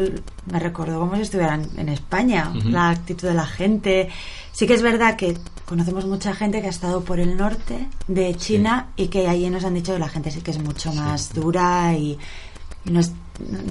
[0.51, 4.09] me recordó como si estuvieran en España la actitud de la gente.
[4.51, 8.35] Sí que es verdad que conocemos mucha gente que ha estado por el norte de
[8.35, 11.33] China y que allí nos han dicho que la gente sí que es mucho más
[11.33, 12.17] dura y,
[12.85, 13.13] y no, es-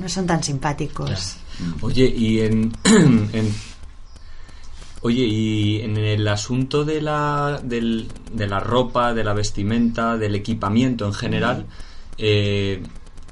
[0.01, 1.37] no son tan simpáticos.
[1.83, 3.55] Oye, y en, en-
[5.05, 10.37] Oye, y en el asunto de la, del- de la ropa, de la vestimenta, del
[10.37, 11.67] equipamiento en general,
[12.19, 12.83] eh,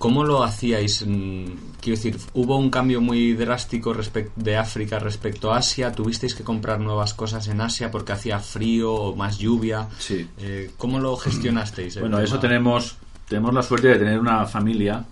[0.01, 1.05] ¿cómo lo hacíais?
[1.07, 1.45] Mm,
[1.81, 3.95] Quiero decir, ¿hubo un cambio muy drástico
[4.37, 5.93] de África respecto a Asia?
[5.93, 9.89] ¿Tuvisteis que comprar nuevas cosas en Asia porque hacía frío o más lluvia?
[9.99, 10.27] Sí.
[10.39, 11.97] Eh, ¿Cómo lo gestionasteis?
[11.97, 12.27] el Bueno, tema?
[12.29, 12.97] eso tenemos,
[13.29, 15.05] tenemos la suerte de tener una familia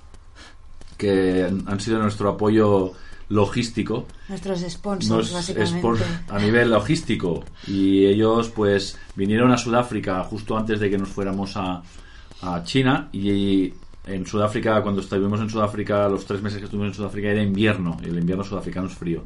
[0.97, 2.93] que han sido nuestro apoyo
[3.31, 10.57] logístico nuestros sponsors nos básicamente a nivel logístico y ellos pues vinieron a Sudáfrica justo
[10.57, 11.83] antes de que nos fuéramos a,
[12.41, 13.73] a China y
[14.09, 17.97] en Sudáfrica cuando estuvimos en Sudáfrica los tres meses que estuvimos en Sudáfrica era invierno
[18.03, 19.23] y el invierno sudafricano es frío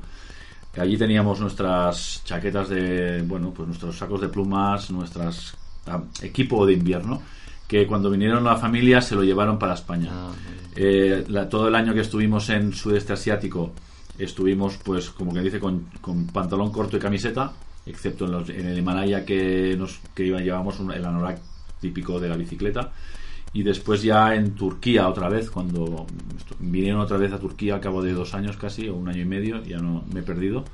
[0.78, 5.54] Allí teníamos nuestras chaquetas de, bueno, pues nuestros sacos de plumas, nuestras
[5.86, 7.20] ah, equipo de invierno,
[7.68, 10.08] que cuando vinieron la familia se lo llevaron para España.
[10.10, 10.30] Ah,
[10.74, 13.72] Eh, la- todo el año que estuvimos en sudeste asiático
[14.18, 17.52] estuvimos pues como que dice con, con pantalón corto y camiseta
[17.84, 21.38] excepto en, los- en el Himalaya que nos que iba, llevamos un- el anorak
[21.82, 22.92] típico de la bicicleta
[23.54, 26.06] y después ya en Turquía otra vez cuando
[26.58, 29.26] vinieron otra vez a Turquía al cabo de dos años casi o un año y
[29.26, 30.64] medio ya no me he perdido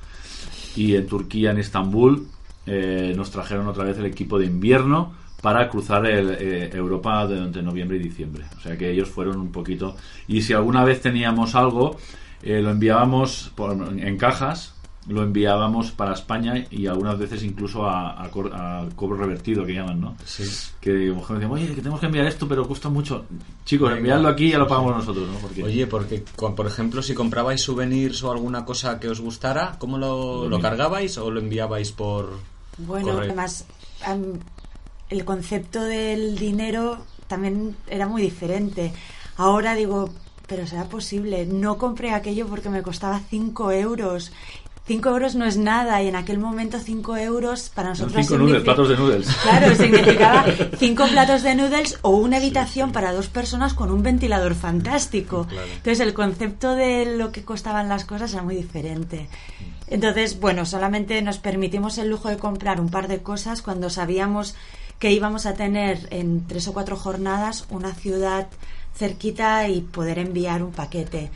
[0.76, 2.28] y en Turquía, en Estambul,
[2.66, 5.12] eh, nos trajeron otra vez el equipo de invierno
[5.42, 8.44] para cruzar el, eh, Europa durante noviembre y diciembre.
[8.56, 9.96] O sea que ellos fueron un poquito...
[10.28, 11.96] Y si alguna vez teníamos algo,
[12.42, 14.74] eh, lo enviábamos por- en cajas,
[15.08, 19.72] lo enviábamos para España y algunas veces incluso a, a cor- a cobro revertido, que
[19.74, 20.16] llaman, ¿no?
[20.24, 20.44] Sí.
[20.80, 23.24] Que mujer me decía, oye, que tenemos que enviar esto, pero cuesta mucho.
[23.64, 23.98] Chicos, Venga.
[23.98, 25.38] enviadlo aquí y ya lo pagamos nosotros, ¿no?
[25.38, 26.22] Porque Oye, porque
[26.56, 30.56] por ejemplo, si comprabais souvenirs o alguna cosa que os gustara, ¿cómo lo, Lo lo
[30.56, 30.62] mismo.
[30.62, 32.38] cargabais o lo enviabais por
[32.78, 33.22] Bueno, correo?
[33.24, 33.64] además,
[35.10, 38.92] el concepto del dinero también era muy diferente.
[39.36, 40.10] Ahora digo,
[40.46, 41.46] pero será posible.
[41.46, 44.32] No compré aquello porque me costaba 5 euros.
[44.88, 48.62] 5 euros no es nada y en aquel momento 5 euros para nosotros cinco noodles,
[48.62, 49.36] significa- platos de noodles.
[49.42, 50.44] Claro, significaba
[50.78, 55.46] cinco platos de noodles o una habitación para dos personas con un ventilador fantástico.
[55.46, 55.66] Claro.
[55.68, 59.28] Entonces el concepto de lo que costaban las cosas era muy diferente.
[59.88, 64.54] Entonces, bueno, solamente nos permitimos el lujo de comprar un par de cosas cuando sabíamos
[64.98, 68.48] que íbamos a tener en tres o cuatro jornadas una ciudad
[68.96, 71.30] cerquita y poder enviar un paquete.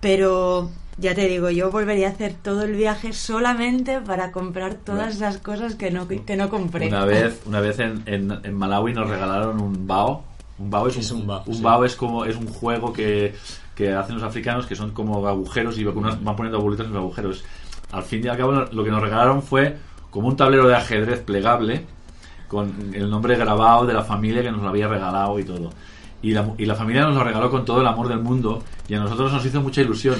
[0.00, 5.18] Pero ya te digo, yo volvería a hacer todo el viaje solamente para comprar todas
[5.18, 6.88] las cosas que no, que no compré.
[6.88, 10.24] Una vez, una vez en, en, en Malawi nos regalaron un bao.
[10.58, 11.62] Un bao es, Es un, un bao, un sí.
[11.62, 13.34] bao es como es un juego que,
[13.74, 17.00] que hacen los africanos que son como agujeros y unos van poniendo bolitas en los
[17.02, 17.44] agujeros.
[17.90, 19.76] Al fin y al cabo lo que nos regalaron fue
[20.10, 21.84] como un tablero de ajedrez plegable
[22.46, 25.70] con el nombre grabado de la familia que nos lo había regalado y todo.
[26.24, 28.94] Y la, y la familia nos lo regaló con todo el amor del mundo y
[28.94, 30.16] a nosotros nos hizo mucha ilusión.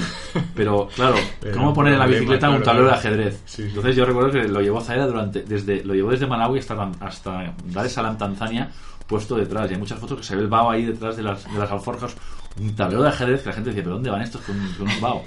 [0.55, 3.43] Pero claro, Pero ¿cómo poner en la bicicleta un tablero de ajedrez?
[3.47, 3.63] Sí.
[3.63, 7.55] Entonces yo recuerdo que lo llevó Zaira durante, desde, lo llevó desde Malawi hasta, hasta
[7.67, 8.71] Dar es Salaam, Tanzania,
[9.07, 9.71] puesto detrás.
[9.71, 11.71] Y hay muchas fotos que se ve el bao ahí detrás de las, de las
[11.71, 12.15] alforjas.
[12.61, 15.01] Un tablero de ajedrez que la gente decía, ¿pero dónde van estos con, con un
[15.01, 15.23] bao?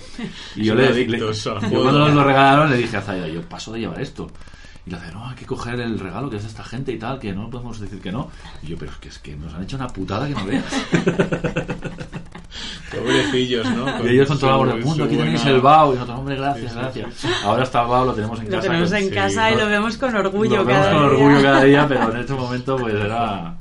[0.56, 3.74] Y yo le, le- yo cuando nos lo regalaron le dije a Zaira, yo paso
[3.74, 4.30] de llevar esto.
[4.88, 6.98] Y le dice, no, hay que coger el regalo que es de esta gente y
[6.98, 8.32] tal, que no podemos decir que no.
[8.64, 10.64] Y yo, pero es que, es que nos han hecho una putada que no veas.
[12.92, 14.06] Pobrecillos, ¿no?
[14.06, 15.92] y ellos con todo el amor del mundo, aquí tenéis buena- el bao.
[15.92, 17.44] Y nosotros, hombre, gracias, Sí, sí, gracias.
[17.44, 18.62] Ahora está el bao, lo tenemos en Lo casa.
[18.68, 21.18] tenemos en sí, casa y lo vemos con orgullo Lo vemos cada con día.
[21.26, 23.56] orgullo cada día, pero en este momento pues era...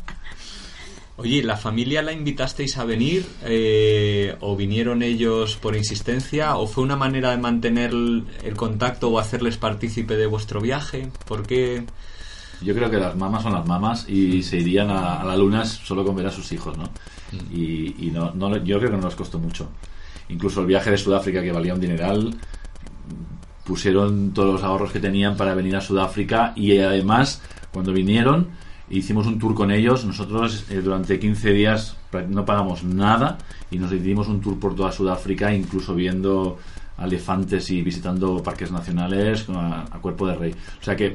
[1.18, 3.24] Oye, ¿la familia la invitasteis a venir?
[3.44, 6.56] eh, ¿O vinieron ellos por insistencia?
[6.56, 11.08] ¿O fue una manera de mantener el contacto o hacerles partícipe de vuestro viaje?
[11.26, 11.84] ¿Por qué?
[12.60, 15.64] Yo creo que las mamás son las mamás y se irían a, a la luna
[15.64, 16.90] solo con ver a sus hijos, ¿no?
[17.50, 19.68] Y, y no, no, yo creo que no nos costó mucho.
[20.28, 22.34] Incluso el viaje de Sudáfrica, que valía un dineral,
[23.64, 28.48] pusieron todos los ahorros que tenían para venir a Sudáfrica y además, cuando vinieron,
[28.90, 30.04] hicimos un tour con ellos.
[30.04, 31.96] Nosotros eh, durante 15 días
[32.28, 33.38] no pagamos nada
[33.70, 36.58] y nos hicimos un tour por toda Sudáfrica, incluso viendo
[36.98, 40.54] elefantes y visitando parques nacionales a cuerpo de rey.
[40.80, 41.14] O sea que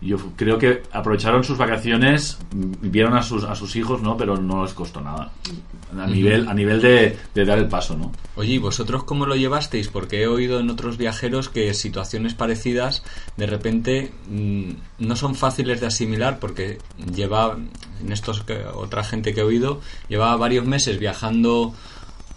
[0.00, 4.16] yo creo que aprovecharon sus vacaciones, mm, vieron a sus, a sus hijos, ¿no?
[4.16, 5.30] Pero no les costó nada.
[5.98, 8.12] A nivel, a nivel de, de dar el paso, ¿no?
[8.36, 9.88] Oye, ¿y vosotros cómo lo llevasteis?
[9.88, 13.02] Porque he oído en otros viajeros que situaciones parecidas
[13.36, 16.78] de repente mm, no son fáciles de asimilar porque
[17.14, 17.58] lleva,
[18.00, 21.74] en estos que otra gente que he oído, llevaba varios meses viajando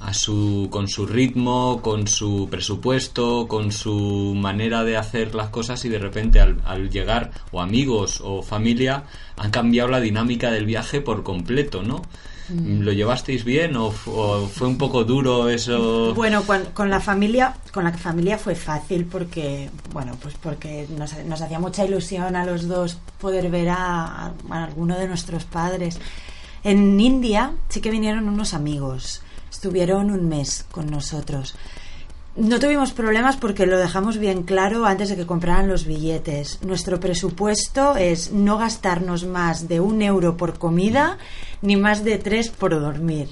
[0.05, 5.83] a su, con su ritmo, con su presupuesto, con su manera de hacer las cosas
[5.85, 9.03] y de repente al, al llegar o amigos o familia
[9.37, 12.01] han cambiado la dinámica del viaje por completo, ¿no?
[12.49, 16.13] ¿Lo llevasteis bien o, fu- o fue un poco duro eso?
[16.13, 21.15] Bueno, con, con la familia, con la familia fue fácil porque, bueno, pues porque nos,
[21.25, 25.97] nos hacía mucha ilusión a los dos poder ver a- a alguno de nuestros padres.
[26.65, 29.21] En India sí que vinieron unos amigos,
[29.53, 31.55] estuvieron un mes con nosotros.
[32.35, 36.59] No tuvimos problemas porque lo dejamos bien claro antes de que compraran los billetes.
[36.63, 41.19] Nuestro presupuesto es no gastarnos más de un euro por comida
[41.61, 43.29] ni más de tres por dormir.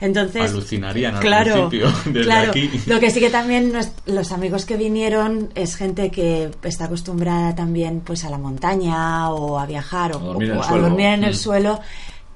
[0.00, 2.50] Entonces, Alucinarían al claro, principio, desde claro.
[2.50, 2.70] aquí.
[2.86, 7.54] Lo que sí que también nos- los amigos que vinieron es gente que está acostumbrada
[7.56, 10.68] también pues a la montaña o a viajar o, A dormir en o el a
[10.68, 10.82] suelo.
[10.88, 11.36] dormir en el Mm.
[11.36, 11.80] suelo.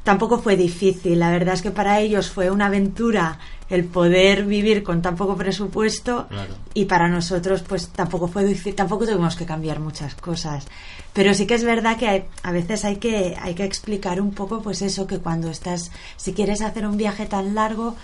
[0.09, 1.19] Tampoco fue difícil.
[1.19, 3.39] La verdad es que para ellos fue una aventura
[3.69, 6.55] el poder vivir con tan poco presupuesto Claro.
[6.73, 10.67] y para nosotros pues tampoco fue difícil, tampoco tuvimos que cambiar muchas cosas.
[11.13, 14.33] Pero sí que es verdad que hay- a veces hay que hay que explicar un
[14.33, 17.95] poco pues eso que cuando estás si quieres hacer un viaje tan largo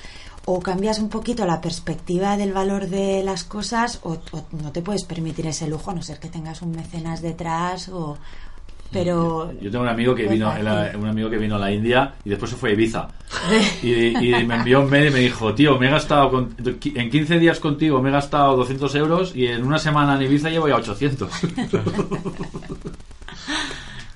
[0.44, 4.82] o cambias un poquito la perspectiva del valor de las cosas o, o no te
[4.82, 8.18] puedes permitir ese lujo a no ser que tengas un mecenas detrás o
[8.92, 10.52] pero Yo tengo un amigo que vino,
[10.98, 13.08] un amigo que vino a la India y después se fue a Ibiza.
[13.82, 13.92] Y,
[14.40, 16.54] y me envió un mail y me dijo, tío, me he gastado con-
[16.94, 20.48] en 15 días contigo me he gastado 200 euros y en una semana en Ibiza
[20.50, 21.30] llevo ya 800.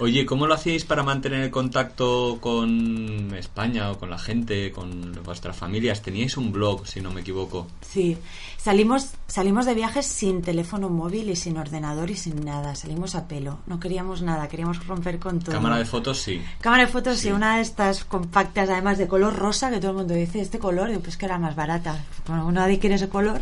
[0.00, 5.12] Oye, ¿cómo lo hacíais para mantener el contacto con España o con la gente, con
[5.24, 6.02] vuestras familias?
[6.02, 7.66] Teníais un blog, si no me equivoco.
[7.80, 8.16] Sí,
[8.56, 12.76] salimos, salimos de viajes sin teléfono móvil y sin ordenador y sin nada.
[12.76, 13.58] Salimos a pelo.
[13.66, 15.56] No queríamos nada, queríamos romper con todo.
[15.56, 16.40] Cámara de fotos, sí.
[16.60, 17.28] Cámara de fotos, sí.
[17.28, 17.32] Sí.
[17.32, 20.92] una de estas compactas, además de color rosa, que todo el mundo dice, este color,
[20.92, 22.04] y pues que era más barata.
[22.28, 23.40] Bueno, nadie quiere ese color.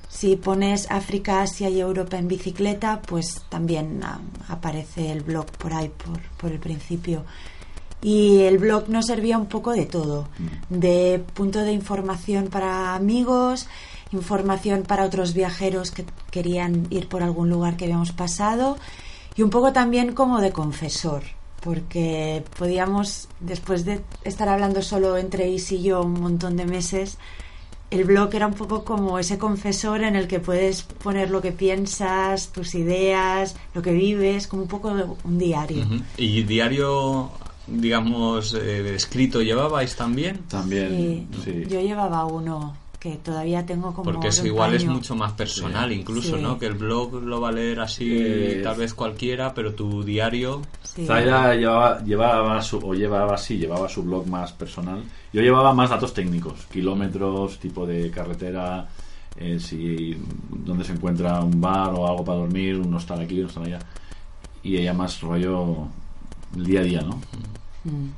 [0.08, 5.72] Si pones África, Asia y Europa en bicicleta, pues también ah, aparece el blog por
[5.72, 7.24] ahí, por, por el principio.
[8.02, 10.26] Y el blog nos servía un poco de todo,
[10.68, 13.68] de punto de información para amigos,
[14.10, 18.78] información para otros viajeros que querían ir por algún lugar que habíamos pasado
[19.36, 21.22] y un poco también como de confesor,
[21.60, 27.18] porque podíamos, después de estar hablando solo entre Is y yo un montón de meses,
[27.90, 31.52] el blog era un poco como ese confesor en el que puedes poner lo que
[31.52, 35.84] piensas, tus ideas, lo que vives, como un poco de un diario.
[36.16, 37.30] ¿Y diario,
[37.66, 40.38] digamos, eh, escrito llevabais también?
[40.48, 41.64] También, sí.
[41.68, 45.96] Yo llevaba uno que todavía tengo como Porque eso igual es mucho más personal, Sí.
[45.96, 46.42] incluso, Sí.
[46.42, 46.58] ¿no?
[46.58, 50.60] Que el blog lo va a leer así Eh, tal vez cualquiera, pero tu diario...
[50.82, 51.06] Sí.
[51.06, 55.02] Zaya llevaba, llevaba su, o llevaba así, llevaba su blog más personal.
[55.32, 58.86] Yo llevaba más datos técnicos, kilómetros, tipo de carretera,
[59.36, 60.14] eh, si
[60.50, 63.78] dónde se encuentra un bar o algo para dormir, un hostal aquí, un hostal allá.
[64.62, 65.86] Y ella más rollo
[66.54, 67.16] el día a día, ¿no?
[67.84, 68.10] Mm.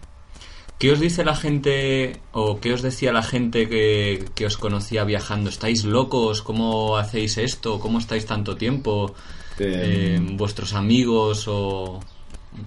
[0.82, 5.04] ¿Qué os dice la gente o qué os decía la gente que, que os conocía
[5.04, 5.48] viajando?
[5.48, 6.42] ¿Estáis locos?
[6.42, 7.78] ¿Cómo hacéis esto?
[7.78, 9.14] ¿Cómo estáis tanto tiempo?
[9.60, 12.00] Eh, ¿Vuestros amigos o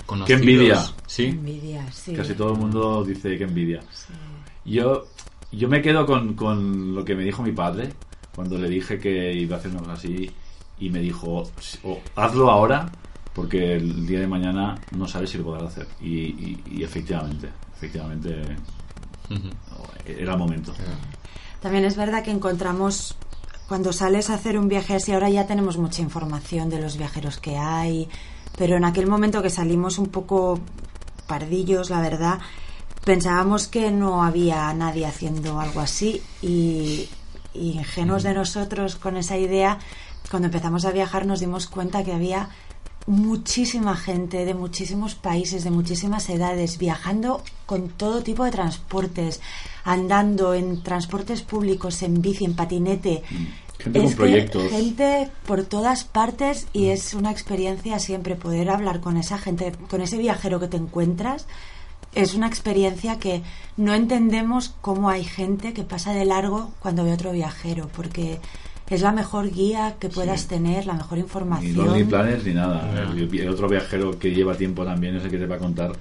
[0.06, 0.28] conocidos?
[0.42, 0.82] Qué envidia.
[1.08, 1.26] Sí.
[1.26, 2.14] Envidia, sí.
[2.14, 3.82] Casi todo el mundo dice que envidia.
[3.92, 4.14] Sí.
[4.64, 5.08] Yo,
[5.52, 7.90] yo me quedo con, con lo que me dijo mi padre
[8.34, 10.32] cuando le dije que iba a hacer una cosa así
[10.80, 11.44] y me dijo,
[11.84, 12.90] "O hazlo ahora
[13.34, 15.88] porque el día de mañana no sabes si lo podrás hacer.
[16.02, 18.58] Y, y- y efectivamente, efectivamente
[20.06, 20.74] era el momento.
[21.62, 23.16] También es verdad que encontramos,
[23.68, 27.38] cuando sales a hacer un viaje así, ahora ya tenemos mucha información de los viajeros
[27.40, 28.08] que hay,
[28.58, 30.60] pero en aquel momento que salimos un poco
[31.28, 32.40] pardillos, la verdad,
[33.04, 37.10] pensábamos que no había nadie haciendo algo así y,
[37.54, 39.80] y ingenuos de nosotros con esa idea,
[40.30, 42.50] cuando empezamos a viajar nos dimos cuenta que había
[43.08, 49.42] muchísima gente de muchísimos países, de muchísimas edades, viajando con todo tipo de transportes,
[49.84, 53.22] andando en transportes públicos, en bici, en patinete.
[53.78, 54.72] Gente con Es que proyectos.
[54.72, 60.02] gente por todas partes y es una experiencia siempre poder hablar con esa gente, con
[60.02, 61.46] ese viajero que te encuentras.
[62.16, 63.44] Es una experiencia que
[63.76, 68.40] no entendemos cómo hay gente que pasa de largo cuando ve otro viajero, porque
[68.90, 70.48] es la mejor guía que puedas Sí.
[70.50, 71.76] tener, la mejor Ni información.
[71.76, 72.90] Lonely Planet ni nada.
[73.14, 75.92] El, el otro viajero que lleva tiempo también es el que te va a contar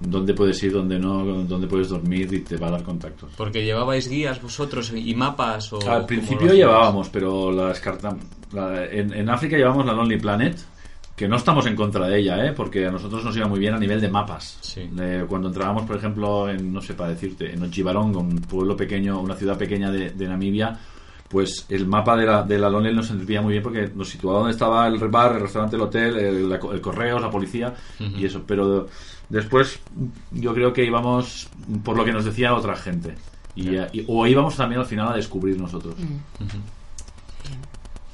[0.00, 3.30] dónde puedes ir, dónde no, dónde puedes dormir y te va a dar contactos.
[3.36, 5.90] Porque llevabais guías vosotros y mapas o...
[5.90, 8.22] Al principio llevábamos, pero la descartamos.
[8.52, 10.56] La- en, en África llevamos la Lonely Planet,
[11.16, 12.52] que no estamos en contra de ella, ¿eh?
[12.52, 14.58] porque a nosotros nos iba muy bien a nivel de mapas.
[14.60, 14.88] Sí.
[14.92, 19.20] De- cuando entrábamos, por ejemplo, en, no sé para decirte, en Ochibarong, un pueblo pequeño,
[19.20, 20.78] una ciudad pequeña de, de Namibia,
[21.34, 24.38] pues el mapa de la, de la Lonely nos servía muy bien porque nos situaba
[24.38, 28.24] donde estaba el bar, el restaurante, el hotel, el, la- el correos, la policía y
[28.24, 28.42] eso.
[28.46, 28.86] Pero
[29.28, 29.80] después
[30.30, 31.48] yo creo que íbamos
[31.84, 33.14] por lo que nos decía otra gente.
[33.56, 35.94] Y, y- o íbamos también al final a descubrir nosotros.
[35.98, 36.44] Mm.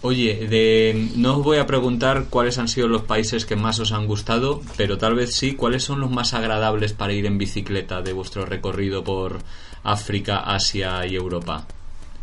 [0.02, 3.92] Oye, de, no os voy a preguntar cuáles han sido los países que más os
[3.92, 8.00] han gustado, pero tal vez sí, cuáles son los más agradables para ir en bicicleta
[8.00, 9.40] de vuestro recorrido por
[9.82, 11.66] África, Asia y Europa.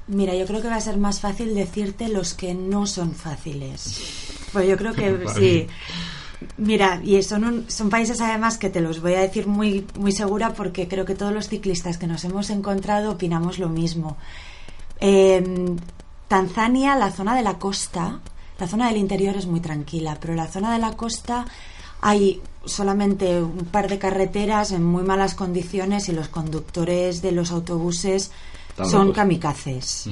[0.08, 4.00] Mira, yo creo que va a ser más fácil decirte los que no son fáciles.
[4.54, 5.68] Pues yo creo que sí.
[6.58, 10.54] Mira, y son, son países además que te los voy a decir muy, muy segura
[10.54, 14.18] porque creo que todos los ciclistas que nos hemos encontrado opinamos lo mismo.
[15.00, 15.76] Eh,
[16.28, 18.20] Tanzania, la zona de la costa,
[18.60, 21.46] la zona del interior es muy tranquila, pero la zona de la costa
[22.02, 27.52] hay solamente un par de carreteras en muy malas condiciones y los conductores de los
[27.52, 28.32] autobuses
[28.86, 30.10] son kamikazes.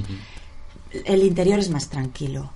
[1.04, 2.50] El interior es más tranquilo.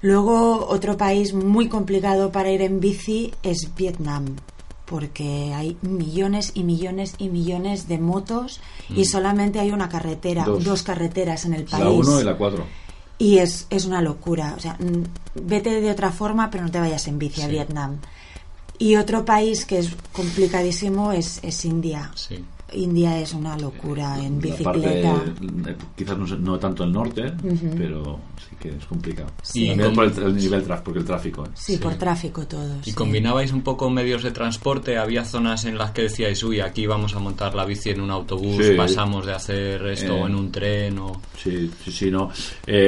[0.00, 4.36] Luego, otro país muy complicado para ir en bici es Vietnam,
[4.84, 9.04] porque hay millones y millones y millones de motos y mm.
[9.06, 11.84] solamente hay una carretera, dos, carreteras en el país.
[11.84, 12.66] La 1 y la 4.
[13.16, 14.54] Y es, es una locura.
[14.56, 14.76] O sea,
[15.34, 17.98] vete de otra forma, pero no te vayas en bici a Vietnam.
[18.78, 22.10] Y otro país que es complicadísimo es, es India.
[22.14, 22.44] Sí.
[22.74, 25.22] India es una locura en bicicleta.
[25.66, 27.32] Eh, quizás no, tanto el norte,
[27.76, 29.30] pero sí que es complicado.
[29.42, 29.68] Sí.
[29.68, 31.44] También por el, nivel tráfico, porque el tráfico.
[31.44, 31.50] ¿eh?
[31.54, 32.76] Sí, por tráfico todo.
[32.84, 34.98] ¿Y combinabais un poco medios de transporte?
[34.98, 38.10] ¿Había zonas en las que decíais, uy, aquí vamos a montar la bici en un
[38.10, 40.98] autobús, pasamos de hacer esto eh, en un tren?
[40.98, 41.20] O...
[41.36, 42.30] Sí, sí, sí, no.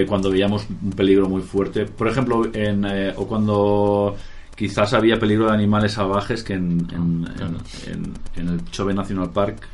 [0.07, 2.85] cuando veíamos un peligro muy fuerte, por ejemplo, en,
[3.17, 4.17] o cuando
[4.57, 9.69] quizás había peligro de animales salvajes que en, en, el Chove National Park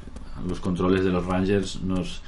[0.47, 2.23] los controles de los Rangers nos,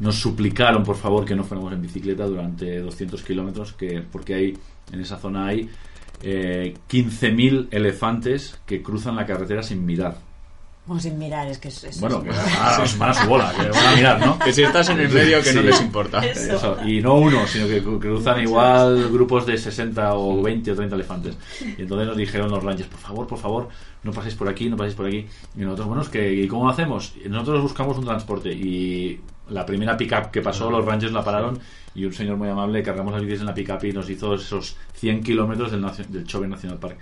[0.00, 4.58] nos suplicaron por favor que no fuéramos en bicicleta durante 200 kilómetros que porque hay
[4.92, 5.68] en esa zona hay
[6.22, 10.27] eh, 15.000 elefantes que cruzan la carretera sin mirar
[10.88, 12.30] bueno, sin mirar, es que es, Bueno, que
[12.98, 14.38] van a, su bola, que van a mirar, ¿no?
[14.38, 16.22] Que si estás en el medio, que no les importa.
[16.86, 21.36] Y no uno, sino que cruzan igual grupos de 60 o 20 o 30 elefantes.
[21.60, 23.68] Y entonces nos dijeron los rangers, por favor, por favor,
[24.02, 25.26] no paséis por aquí, no paséis por aquí.
[25.54, 27.12] Y nosotros, bueno, es que, ¿y cómo hacemos?
[27.26, 28.50] nosotros buscamos un transporte.
[28.50, 29.20] Y
[29.50, 31.60] la primera pick-up que pasó, los rangers la pararon
[31.94, 34.76] y un señor muy amable cargamos las bicis en la pick-up y nos hizo esos
[34.94, 36.98] 100 kilómetros del, del Chove National Park.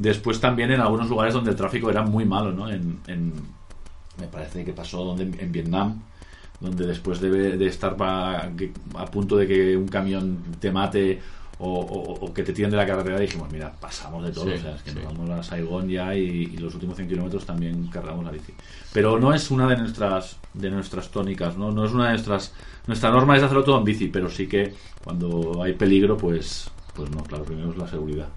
[0.00, 2.70] Después también en algunos lugares donde el tráfico era muy malo, ¿no?
[2.70, 3.32] En,
[4.18, 6.02] me parece que pasó donde en Vietnam,
[6.60, 11.20] donde después de, estar a punto de que un camión te mate
[11.58, 14.82] o, que te tiren de la carretera, dijimos, mira, pasamos de todo, o sea, es
[14.82, 18.54] que nos vamos a Saigón ya y, los últimos 100 kilómetros también cargamos la bici.
[18.94, 21.70] Pero no es una de nuestras de nuestras tónicas, ¿no?
[21.70, 22.52] No es una de nuestras...
[22.86, 24.74] Nuestra norma es hacerlo todo en bici, pero sí que
[25.04, 28.28] cuando hay peligro, pues, pues no, claro, primero es la seguridad.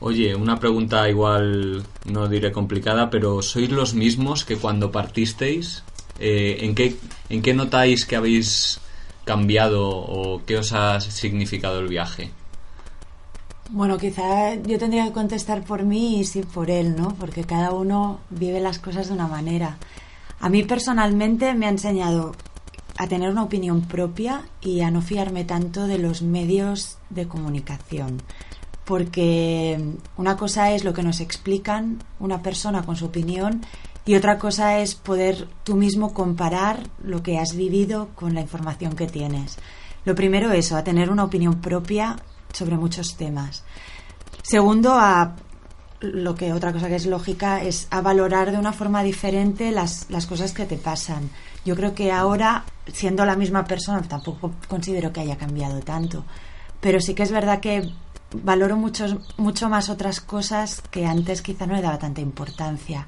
[0.00, 5.82] Oye, una pregunta igual no diré complicada, pero ¿sois los mismos que cuando partisteis?
[6.18, 6.96] Eh, ¿en, qué,
[7.28, 8.80] ¿En qué notáis que habéis
[9.24, 12.30] cambiado o qué os ha significado el viaje?
[13.70, 17.14] Bueno, quizá yo tendría que contestar por mí y sí por él, ¿no?
[17.14, 19.78] Porque cada uno vive las cosas de una manera.
[20.40, 22.34] A mí personalmente me ha enseñado
[22.98, 28.22] a tener una opinión propia y a no fiarme tanto de los medios de comunicación
[28.84, 29.80] porque
[30.16, 33.62] una cosa es lo que nos explican una persona con su opinión
[34.06, 38.94] y otra cosa es poder tú mismo comparar lo que has vivido con la información
[38.94, 39.56] que tienes.
[40.04, 42.16] Lo primero eso, a tener una opinión propia
[42.52, 43.64] sobre muchos temas.
[44.42, 45.36] Segundo, a
[46.00, 50.10] lo que otra cosa que es lógica es a valorar de una forma diferente las,
[50.10, 51.30] las cosas que te pasan.
[51.64, 56.26] Yo creo que ahora, siendo la misma persona, tampoco considero que haya cambiado tanto,
[56.80, 57.90] pero sí que es verdad que
[58.42, 63.06] valoro mucho, mucho más otras cosas que antes quizá no le daba tanta importancia.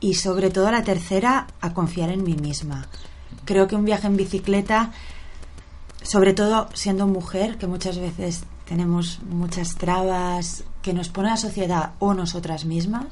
[0.00, 2.88] Y sobre todo la tercera, a confiar en mí misma.
[3.44, 4.92] Creo que un viaje en bicicleta,
[6.02, 11.92] sobre todo siendo mujer, que muchas veces tenemos muchas trabas que nos pone la sociedad
[11.98, 13.06] o nosotras mismas,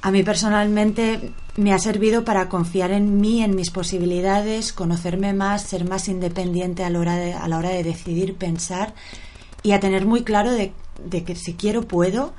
[0.00, 5.62] a mí personalmente me ha servido para confiar en mí, en mis posibilidades, conocerme más,
[5.62, 8.94] ser más independiente a la hora de, a la hora de decidir, pensar
[9.62, 10.72] y a tener muy claro de,
[11.24, 12.32] que si quiero puedo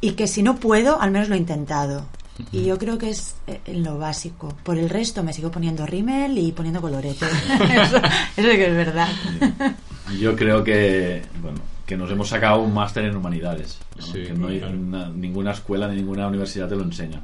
[0.00, 2.06] y que si no puedo al menos lo he intentado.
[2.50, 4.52] Y yo creo que es eh, en lo básico.
[4.64, 7.26] Por el resto me sigo poniendo rímel y poniendo colorete.
[8.36, 9.08] eso, que es verdad.
[10.18, 13.78] Yo creo que, bueno, que nos hemos sacado un máster en humanidades.
[14.12, 14.60] que no hay
[15.14, 17.20] ninguna escuela ni ninguna universidad te lo enseña.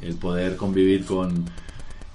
[0.00, 1.44] El poder convivir con...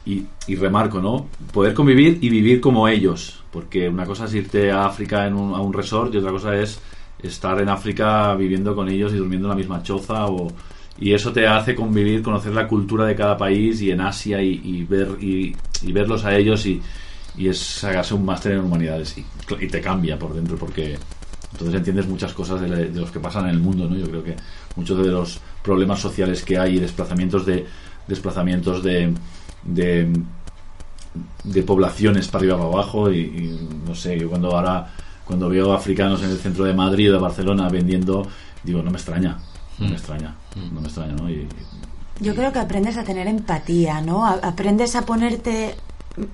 [0.06, 1.28] Y, y remarco, ¿no?
[1.54, 5.54] Poder convivir y vivir como ellos porque una cosa es irte a África en un,
[5.54, 6.82] a un resort y otra cosa es
[7.22, 10.52] estar en África viviendo con ellos y durmiendo en la misma choza o,
[11.00, 14.84] y eso te hace convivir, conocer la cultura de cada país y en Asia y,
[14.84, 15.56] ver y,
[15.92, 16.82] verlos a ellos y,
[17.38, 19.24] y es sacarse un máster en humanidades y,
[19.68, 20.98] te cambia por dentro porque
[21.52, 23.96] Entonces entiendes muchas cosas de, de los que pasan en el mundo, ¿no?
[23.96, 24.36] Yo creo que
[24.76, 27.66] muchos de los problemas sociales que hay y desplazamientos de
[28.08, 29.14] desplazamientos de,
[29.66, 30.12] de,
[31.44, 34.94] de poblaciones para arriba para abajo y, y no sé, yo cuando ahora
[35.26, 38.28] cuando veo africanos en el centro de Madrid o de Barcelona vendiendo,
[38.64, 39.38] digo, no me extraña,
[39.80, 40.36] no me extraña,
[40.74, 41.30] no me extraña, ¿no?
[41.30, 41.48] Y,
[42.20, 44.26] Yo creo que aprendes a tener empatía, ¿no?
[44.26, 45.76] A- Aprendes a ponerte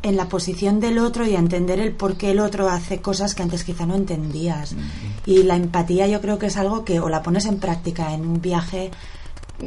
[0.02, 3.36] en la posición del otro y a entender el por qué el otro hace cosas
[3.36, 4.76] que antes quizá no entendías.
[5.26, 8.26] Y la empatía yo creo que es algo que o la pones en práctica en
[8.26, 8.90] un viaje,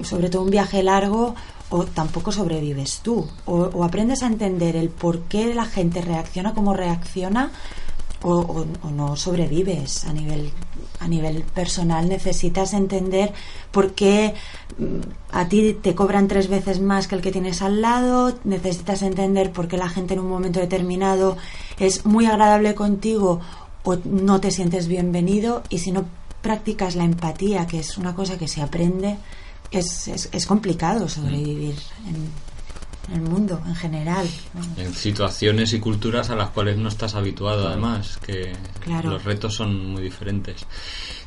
[0.02, 1.34] sobre todo un viaje largo,
[1.70, 3.26] o tampoco sobrevives tú.
[3.46, 7.50] O, o aprendes a entender el por qué la gente reacciona como reacciona
[8.22, 10.04] o, o- o no sobrevives.
[10.04, 10.50] A nivel
[11.00, 13.32] a nivel personal necesitas entender
[13.72, 14.34] por qué
[14.78, 15.00] mm,
[15.32, 18.34] a ti te cobran tres veces más que el que tienes al lado.
[18.44, 21.36] Necesitas entender por qué la gente en un momento determinado
[21.78, 23.40] es muy agradable contigo
[23.82, 25.62] o no te sientes bienvenido.
[25.70, 26.04] Y si no
[26.42, 29.16] practicas la empatía que es una cosa que se aprende
[29.72, 31.74] es, es, es complicado sobrevivir
[32.06, 32.30] en,
[33.08, 34.82] en el mundo en general ¿no?
[34.82, 39.10] En situaciones y culturas a las cuales no estás habituado, además, que Claro.
[39.10, 40.66] los retos son muy diferentes.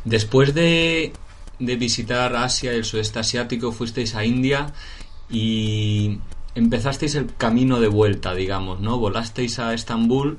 [0.05, 1.13] Después de,
[1.59, 4.73] de visitar Asia y el sudeste asiático, fuisteis a India
[5.29, 6.19] y
[6.53, 8.97] empezasteis el camino de vuelta, digamos, ¿no?
[8.97, 10.37] Volasteis a Estambul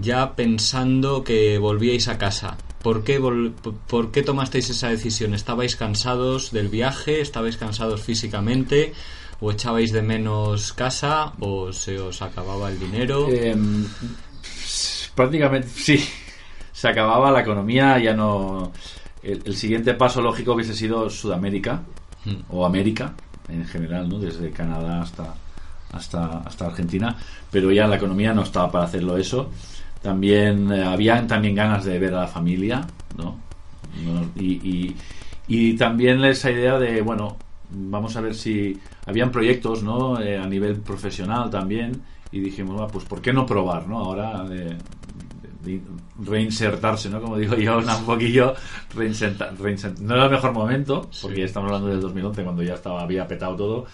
[0.00, 2.56] ya pensando que volvíais a casa.
[2.82, 3.52] ¿Por qué, vol-
[3.88, 5.34] ¿Por qué tomasteis esa decisión?
[5.34, 7.20] ¿Estabais cansados del viaje?
[7.20, 8.92] ¿Estabais cansados físicamente?
[9.40, 11.32] ¿O echabais de menos casa?
[11.40, 13.26] ¿O se os acababa el dinero?
[13.30, 13.56] Eh,
[15.14, 16.04] prácticamente sí.
[16.72, 18.72] Se acababa la economía, ya no.
[19.22, 21.82] El, el siguiente paso lógico hubiese sido Sudamérica
[22.24, 22.34] Mm.
[22.50, 23.14] o América
[23.48, 24.18] en general, ¿no?
[24.18, 25.34] Desde Canadá hasta
[25.92, 27.16] hasta hasta Argentina,
[27.50, 29.50] pero ya la economía no estaba para hacerlo eso.
[30.02, 32.86] También eh, habían también ganas de ver a la familia,
[33.16, 33.36] ¿no?
[34.36, 34.96] Y, y,
[35.48, 37.36] y también esa idea de, bueno,
[37.70, 40.20] vamos a ver si habían proyectos, ¿no?
[40.20, 43.98] Eh, a nivel profesional también y dijimos, "Va, pues ¿por qué no probar, ¿no?
[43.98, 44.76] Ahora de,
[45.64, 45.80] de
[46.24, 47.20] reinsertarse, ¿no?
[47.20, 48.54] Como digo yo, un poquillo
[48.94, 53.02] reinsertar, reinsert- no era el mejor momento, porque estamos hablando del 2011 cuando ya estaba
[53.02, 53.86] había petado todo.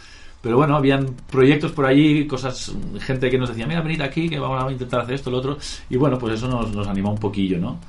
[0.45, 2.71] Pero bueno, habían proyectos por allí, cosas,
[3.01, 5.59] gente que nos decía, mira, venid aquí, que vamos a intentar hacer esto, lo otro.
[5.91, 7.81] Y bueno, pues eso nos, nos animó un poquillo, ¿no?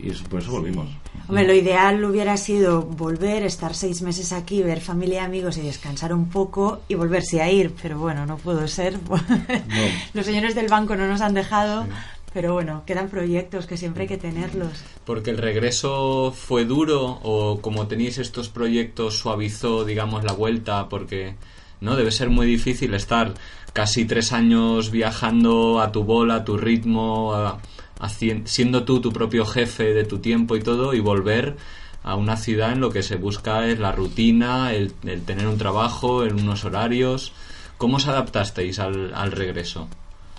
[0.00, 0.88] Y, y eso- por eso volvimos.
[1.28, 5.62] Hombre, lo ideal hubiera sido volver, estar seis meses aquí, ver familia y amigos y
[5.62, 8.98] descansar un poco y volverse a ir, pero bueno, no pudo ser.
[10.14, 11.86] Los señores del banco no nos han dejado,
[12.32, 14.72] pero bueno, quedan proyectos que siempre hay que tenerlos.
[15.04, 21.34] Porque el regreso fue duro o como tenéis estos proyectos suavizó, digamos, la vuelta porque
[21.84, 23.34] no debe ser muy difícil estar
[23.72, 27.58] casi tres años viajando a tu bola, a tu ritmo, a-
[28.44, 31.56] siendo tú tu propio jefe de tu tiempo y todo y volver
[32.02, 35.56] a una ciudad en lo que se busca es la rutina, el, el tener un
[35.58, 37.32] trabajo, en unos horarios.
[37.78, 39.88] ¿Cómo os adaptasteis al, al regreso?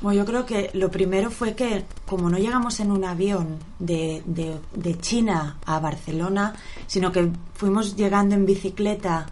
[0.02, 4.22] Bueno, yo creo que lo primero fue que como no llegamos en un avión de,
[4.26, 6.54] de- de China a Barcelona,
[6.86, 9.26] sino que fuimos llegando en bicicleta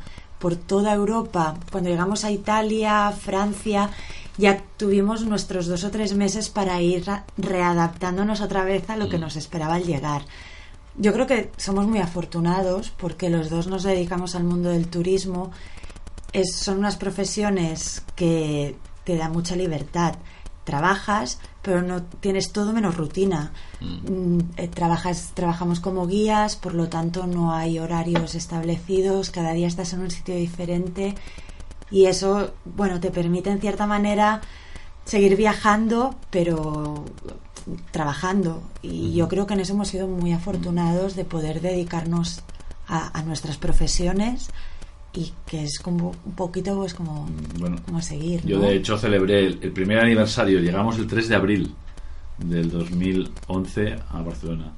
[0.43, 3.89] por toda Europa, cuando llegamos a Italia, Francia,
[4.37, 7.05] ya tuvimos nuestros dos o tres meses para ir
[7.37, 10.23] readaptándonos otra vez a lo que nos esperaba al llegar.
[10.97, 15.51] Yo creo que somos muy afortunados porque los dos nos dedicamos al mundo del turismo.
[16.33, 18.75] Es- son unas profesiones que
[19.05, 20.15] te dan mucha libertad.
[20.63, 23.51] Trabajas, pero no tienes todo menos rutina.
[23.81, 29.29] Mm, eh, trabajas, trabajamos como guías, por lo tanto no hay horarios establecidos.
[29.29, 31.15] Cada día estás en un sitio diferente
[31.91, 34.41] y eso, bueno, te permite en cierta manera
[35.05, 37.05] seguir viajando, pero
[37.91, 38.63] trabajando.
[38.81, 42.41] Y yo creo que en eso hemos sido muy afortunados de poder dedicarnos
[42.87, 44.49] a, a nuestras profesiones
[45.15, 47.27] y que es como un poquito pues como,
[47.59, 48.41] Bueno, como seguir.
[48.45, 51.75] Yo de hecho celebré el, el primer aniversario, llegamos el 3 de abril
[52.39, 54.73] del 2011 a Barcelona.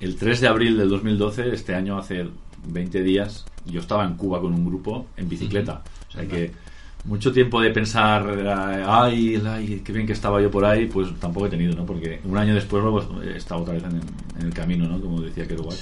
[0.00, 2.26] El 3 de abril del 2012, este año hace
[2.66, 5.82] 20 días, yo estaba en Cuba con un grupo en bicicleta.
[6.08, 6.52] O sea que
[7.04, 11.08] mucho tiempo de pensar, eh, ay, ay, qué bien que estaba yo por ahí, pues
[11.18, 11.86] tampoco he tenido, ¿no?
[11.86, 14.00] Porque un año después luego he estado otra vez en,
[14.40, 15.00] en el camino, ¿no?
[15.00, 15.76] Como decía Kerouac.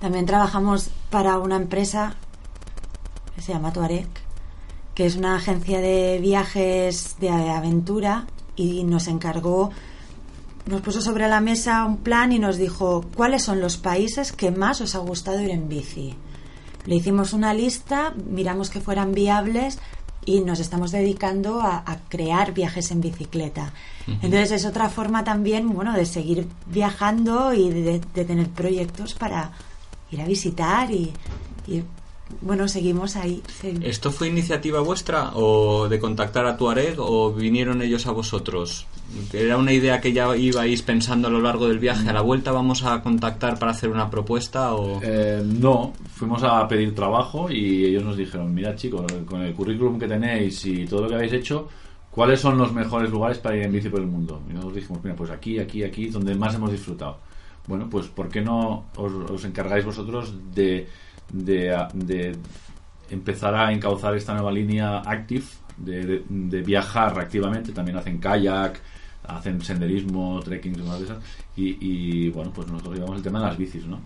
[0.00, 2.16] También trabajamos para una empresa
[3.36, 4.08] que se llama Tuareg,
[4.94, 8.26] que es una agencia de viajes de aventura
[8.56, 9.70] y nos encargó,
[10.64, 14.50] nos puso sobre la mesa un plan y nos dijo cuáles son los países que
[14.50, 16.14] más os ha gustado ir en bici.
[16.86, 19.78] Le hicimos una lista, miramos que fueran viables
[20.24, 23.72] y nos estamos dedicando a, a crear viajes en bicicleta.
[24.06, 29.52] Entonces es otra forma también, bueno, de seguir viajando y de, de tener proyectos para
[30.10, 31.12] ir a visitar y,
[31.66, 31.82] y,
[32.40, 33.42] bueno, seguimos ahí.
[33.60, 33.74] sí.
[33.82, 38.86] ¿Esto fue iniciativa vuestra o de contactar a Tuareg o vinieron ellos a vosotros?
[39.32, 42.08] ¿Era una idea que ya ibais pensando a lo largo del viaje?
[42.08, 45.00] ¿A la vuelta vamos a contactar para hacer una propuesta o...?
[45.02, 49.98] Eh, no, fuimos a pedir trabajo y ellos nos dijeron, mira chicos, con el currículum
[49.98, 51.68] que tenéis y todo lo que habéis hecho,
[52.10, 54.42] ¿cuáles son los mejores lugares para ir en bici por el mundo?
[54.50, 57.18] Y nosotros dijimos, mira, pues aquí, aquí, aquí, donde más hemos disfrutado.
[57.68, 60.88] Bueno, pues ¿por qué no os, os encargáis vosotros de,
[61.32, 62.36] de, de
[63.10, 65.44] empezar a encauzar esta nueva línea Active,
[65.76, 67.72] de, de- de viajar activamente?
[67.72, 68.80] También hacen kayak,
[69.26, 71.18] hacen senderismo, trekking, de esas.
[71.56, 74.00] Y, y, bueno, pues nosotros llevamos el tema de las bicis, ¿no?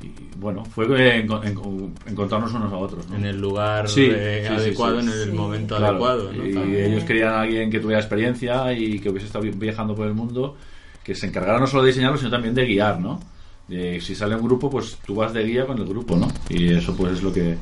[0.00, 3.16] Y bueno, fue en- en- encontrarnos unos a otros, ¿no?
[3.16, 5.06] En el lugar Sí, eh, sí, adecuado, sí.
[5.06, 6.32] en el momento Claro, adecuado.
[6.32, 6.46] ¿no?
[6.46, 6.92] Y También.
[6.92, 10.14] ellos querían a alguien que tuviera experiencia y que hubiese estado vi- viajando por el
[10.14, 10.56] mundo,
[11.04, 13.20] que se encargara no solo de diseñarlo, sino también de guiar, ¿no?
[13.68, 16.28] Si sale un grupo, pues tú vas de guía con el grupo, ¿no?
[16.48, 17.56] Y eso pues es lo que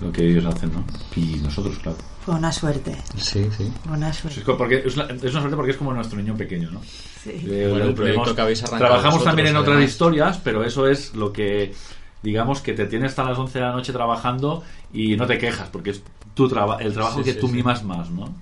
[0.00, 0.84] lo que ellos hacen, ¿no?
[1.16, 1.98] Y nosotros, claro.
[2.24, 3.72] Fue una suerte, Sí, sí.
[3.90, 4.40] una suerte.
[4.40, 5.08] es, porque, es, una
[5.40, 6.80] suerte porque es como nuestro niño pequeño, ¿no?
[6.82, 7.30] Sí.
[7.30, 9.90] Eh, Bueno, el tenemos- que habéis arrancado Trabajamos vosotros, también en otras además.
[9.90, 11.74] historias, pero eso es lo que,
[12.22, 14.62] digamos, que te tienes hasta las 11 de la noche trabajando
[14.92, 16.02] y no te quejas, porque es
[16.34, 17.54] tu traba el trabajo Sí, que sí, tú sí.
[17.54, 18.32] mimas más, ¿no?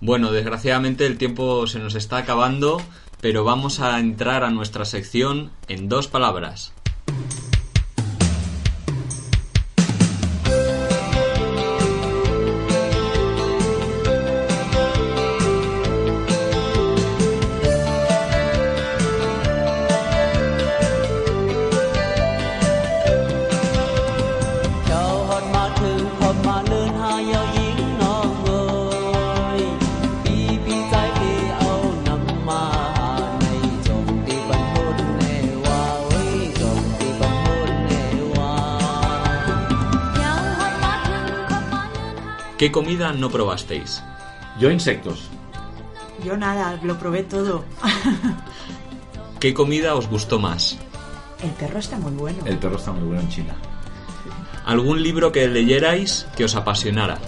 [0.00, 2.82] Bueno, desgraciadamente el tiempo se nos está acabando,
[3.26, 6.72] pero vamos a entrar a nuestra sección en dos palabras.
[42.58, 44.02] ¿Qué comida no probasteis?
[44.58, 45.28] Yo insectos.
[46.24, 47.64] Yo nada, lo probé todo.
[49.40, 50.78] ¿Qué comida os gustó más?
[51.42, 52.38] El perro está muy bueno.
[52.46, 53.54] El perro está muy bueno en China.
[54.64, 57.18] ¿Algún libro que leyerais que os apasionara?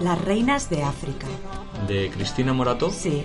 [0.00, 1.26] Las reinas de África.
[1.88, 2.90] ¿De Cristina Morato?
[2.90, 3.24] Sí,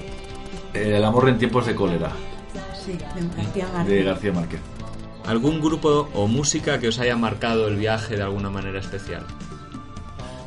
[0.74, 2.12] El amor en tiempos de cólera,
[2.84, 2.98] sí, de
[3.44, 4.06] García de Márquez.
[4.06, 4.60] García Márquez.
[5.26, 9.26] ¿Algún grupo o música que os haya marcado el viaje de alguna manera especial?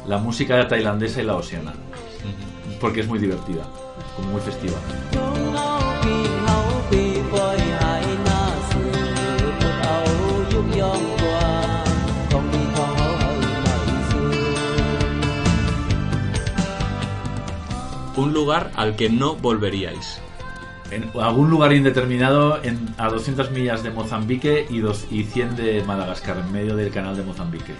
[0.09, 1.73] La música tailandesa y la oceana.
[2.81, 3.65] Porque es muy divertida,
[4.15, 4.77] como muy festiva.
[18.17, 20.21] Un lugar al que no volveríais.
[20.93, 25.83] En algún lugar indeterminado en, a 200 millas de Mozambique y, dos, y 100 de
[25.83, 27.75] Madagascar, en medio del canal de Mozambique.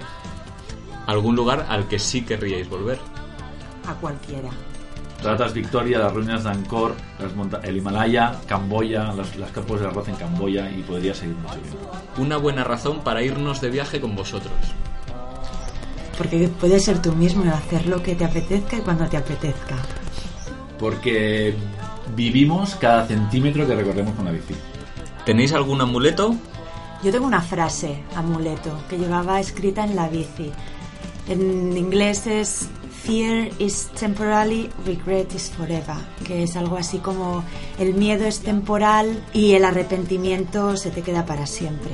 [1.07, 2.99] ¿Algún lugar al que sí querríais volver?
[3.89, 4.51] A cualquiera.
[5.23, 9.87] Ratas Victoria, las ruinas de Angkor, las monta- el Himalaya, Camboya, las, las campos de
[9.87, 11.91] arroz en Camboya y podría seguir mucho tiempo.
[12.19, 14.53] Una buena razón para irnos de viaje con vosotros.
[16.19, 19.77] Porque puedes ser tú mismo y hacer lo que te apetezca y cuando te apetezca.
[20.79, 21.55] Porque
[22.15, 24.55] vivimos cada centímetro que recorremos con la bici.
[25.25, 26.35] ¿Tenéis algún amuleto?
[27.03, 30.51] Yo tengo una frase, amuleto, que llevaba escrita en la bici.
[31.29, 32.69] En inglés es
[33.03, 37.45] Fear is temporary, regret is forever, que es algo así como
[37.79, 41.91] el miedo es temporal y el arrepentimiento se te queda para siempre.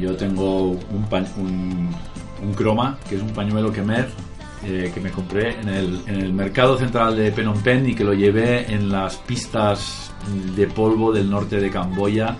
[0.00, 1.90] Yo tengo un, pa- un,
[2.42, 4.08] un croma, que es un pañuelo Kemer,
[4.64, 8.04] eh, que me compré en el, en el mercado central de Phnom Penh y que
[8.04, 10.12] lo llevé en las pistas
[10.56, 12.36] de polvo del norte de Camboya.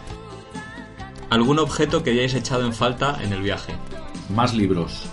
[1.31, 3.73] ¿Algún objeto que hayáis echado en falta en el viaje?
[4.35, 5.05] Más libros.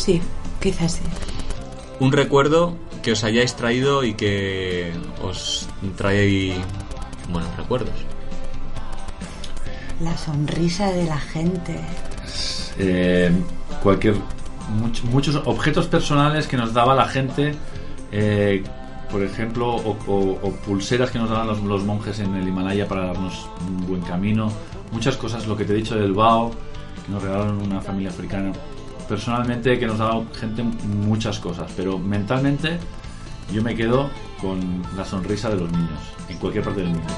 [0.00, 0.20] Sí,
[0.60, 1.02] quizás sí.
[1.98, 4.92] Un recuerdo que os hayáis traído y que
[5.22, 6.54] os trae
[7.30, 7.94] buenos recuerdos.
[10.00, 11.78] La sonrisa de la gente.
[12.78, 13.30] eh,
[13.82, 14.14] cualquier
[14.80, 17.54] much- muchos objetos personales que nos daba la gente
[18.12, 18.62] eh,
[19.10, 22.86] por ejemplo o, o- o pulseras que nos daban los, los monjes en el Himalaya
[22.88, 24.50] para darnos un buen camino
[24.92, 26.50] muchas cosas lo que te he dicho del Bao
[27.04, 28.52] que nos regalaron una familia africana
[29.10, 32.78] personalmente que nos ha dado gente muchas cosas, pero mentalmente
[33.52, 34.08] yo me quedo
[34.40, 35.98] con la sonrisa de los niños,
[36.28, 37.12] en cualquier parte del mundo.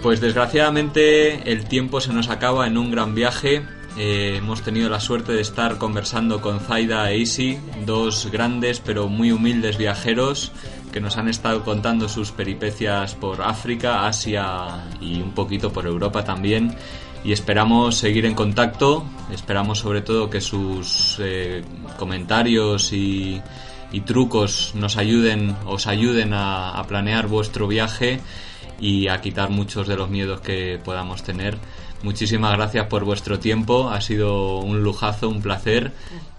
[0.00, 3.66] Pues desgraciadamente el tiempo se nos acaba en un gran viaje
[3.96, 9.08] eh, hemos tenido la suerte de estar conversando con Zaida e Isi, dos grandes pero
[9.08, 10.50] muy humildes viajeros
[10.92, 16.24] que nos han estado contando sus peripecias por África, Asia y un poquito por Europa
[16.24, 16.74] también.
[17.24, 21.62] Y esperamos seguir en contacto, esperamos sobre todo que sus eh,
[21.96, 23.40] comentarios y,
[24.04, 28.18] trucos nos ayuden, os ayuden a planear vuestro viaje
[28.80, 31.58] y a quitar muchos de los miedos que podamos tener.
[32.04, 35.92] Muchísimas gracias por vuestro tiempo, ha sido un lujazo, un placer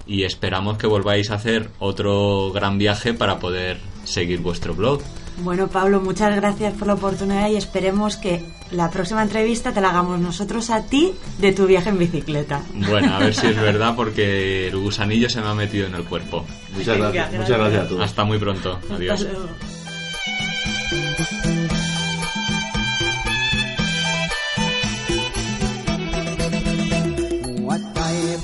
[0.05, 5.01] y esperamos que volváis a hacer otro gran viaje para poder seguir vuestro blog.
[5.39, 9.89] Bueno, Pablo, muchas gracias por la oportunidad y esperemos que la próxima entrevista te la
[9.89, 12.61] hagamos nosotros a ti de tu viaje en bicicleta.
[12.87, 16.03] Bueno, a ver si es verdad porque el gusanillo se me ha metido en el
[16.03, 16.45] cuerpo.
[16.75, 18.01] Muchas gracias, muchas gracias a todos.
[18.03, 18.79] Hasta muy pronto.
[18.91, 19.19] Adiós.
[19.19, 19.49] Hasta luego.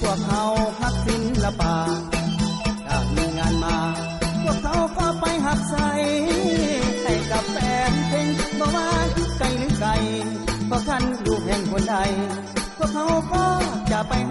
[0.02, 0.44] พวกเขา
[0.80, 1.76] พักศิลปะ
[2.88, 3.78] ถ้ามีงานมา
[4.44, 5.90] พวกเขาก็ไปหักใส่
[7.04, 7.58] ให้กับแฟ
[7.90, 8.28] นเพลง
[8.60, 8.90] บอกว่า
[9.38, 9.90] ไกลหรือไกล
[10.68, 11.96] เพราะคันลูกแห่งคนใด
[12.78, 13.46] พวกเขาก็
[13.92, 14.14] จะไป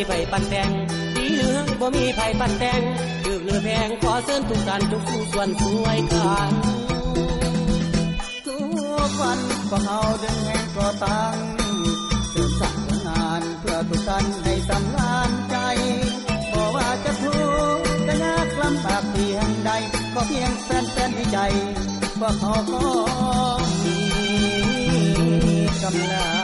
[0.00, 0.70] มีไผปันแตง
[1.16, 2.80] ดีเหลือบ่มีไผปันแตง
[3.24, 6.52] ถือเหลือแพงขอเชิญทุกท่านทุกผู้ส่วนสวยกัน
[8.46, 8.58] ทุ
[9.08, 9.38] กวัน
[9.68, 11.34] พวกเขาดึงแห่งก่อตั้ง
[12.30, 12.76] เสริมสร้าง
[13.06, 15.56] งานเพื่อทุกท่านให้สำราญใจ
[16.52, 17.34] บอกว่าจะทุ
[17.76, 19.70] กข์จะยากลำบากเพียงใด
[20.14, 21.38] ก็เพียงแฟนๆในใจ
[22.20, 22.84] พวกเขาก็
[23.84, 23.98] มี
[25.82, 26.39] กำลัง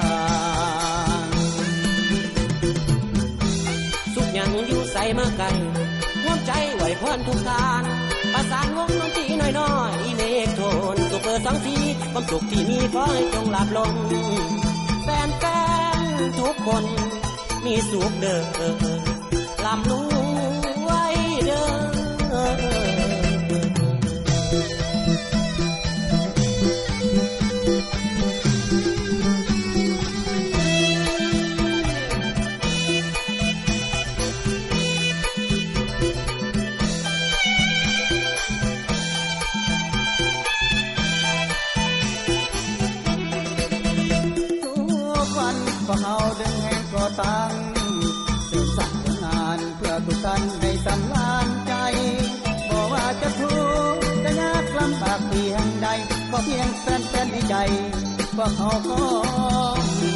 [5.16, 5.46] อยู่ใส่มาไกล
[6.24, 7.82] ร่วมใจไหวพรทุกการ
[8.32, 9.66] ประสานวงดนตรีน้อยน้
[10.04, 10.60] อิเล็กโท
[10.94, 11.74] นสุเปอร์สังสี
[12.12, 13.92] ความสุขที่มีขอให้จงหลับลง
[15.04, 15.44] แฟ
[15.98, 16.84] นๆทุกคน
[17.64, 18.40] มีสุขเด้อ
[19.64, 20.15] ลำลู
[47.16, 47.52] แห่งก่อตั้ง
[48.48, 51.74] สริมสร้างผลงานเพื่อทุกท่านให้สำราญใจ
[52.70, 53.56] บอกว่าจะทุ
[53.94, 55.88] กข์จะยากลำบากเพียงใด
[56.30, 57.56] ก็เพียงแฟนๆในใจ
[58.36, 59.02] พวกเขาก็
[60.00, 60.14] มี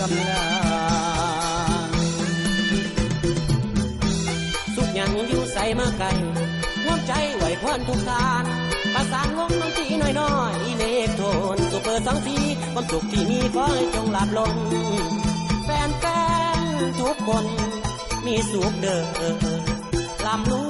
[0.00, 0.46] กำลั
[1.88, 1.90] ง
[4.74, 6.06] สุขยังอยู่ใส่มาไกล
[6.84, 8.65] ร่วใจไหวพรทุกการประ
[9.16, 9.86] สานวงดนตรี
[10.20, 11.22] น้อยๆอิเล็กโท
[11.56, 12.36] นสุเปอร์สังสี
[12.72, 14.54] ความสุขที่มีขอให้จงหลับลง
[15.64, 16.04] แฟนแฟ
[16.56, 16.60] น
[17.00, 17.44] ทุกคน
[18.26, 19.00] มีสุขเด้อ
[20.24, 20.65] ลำลู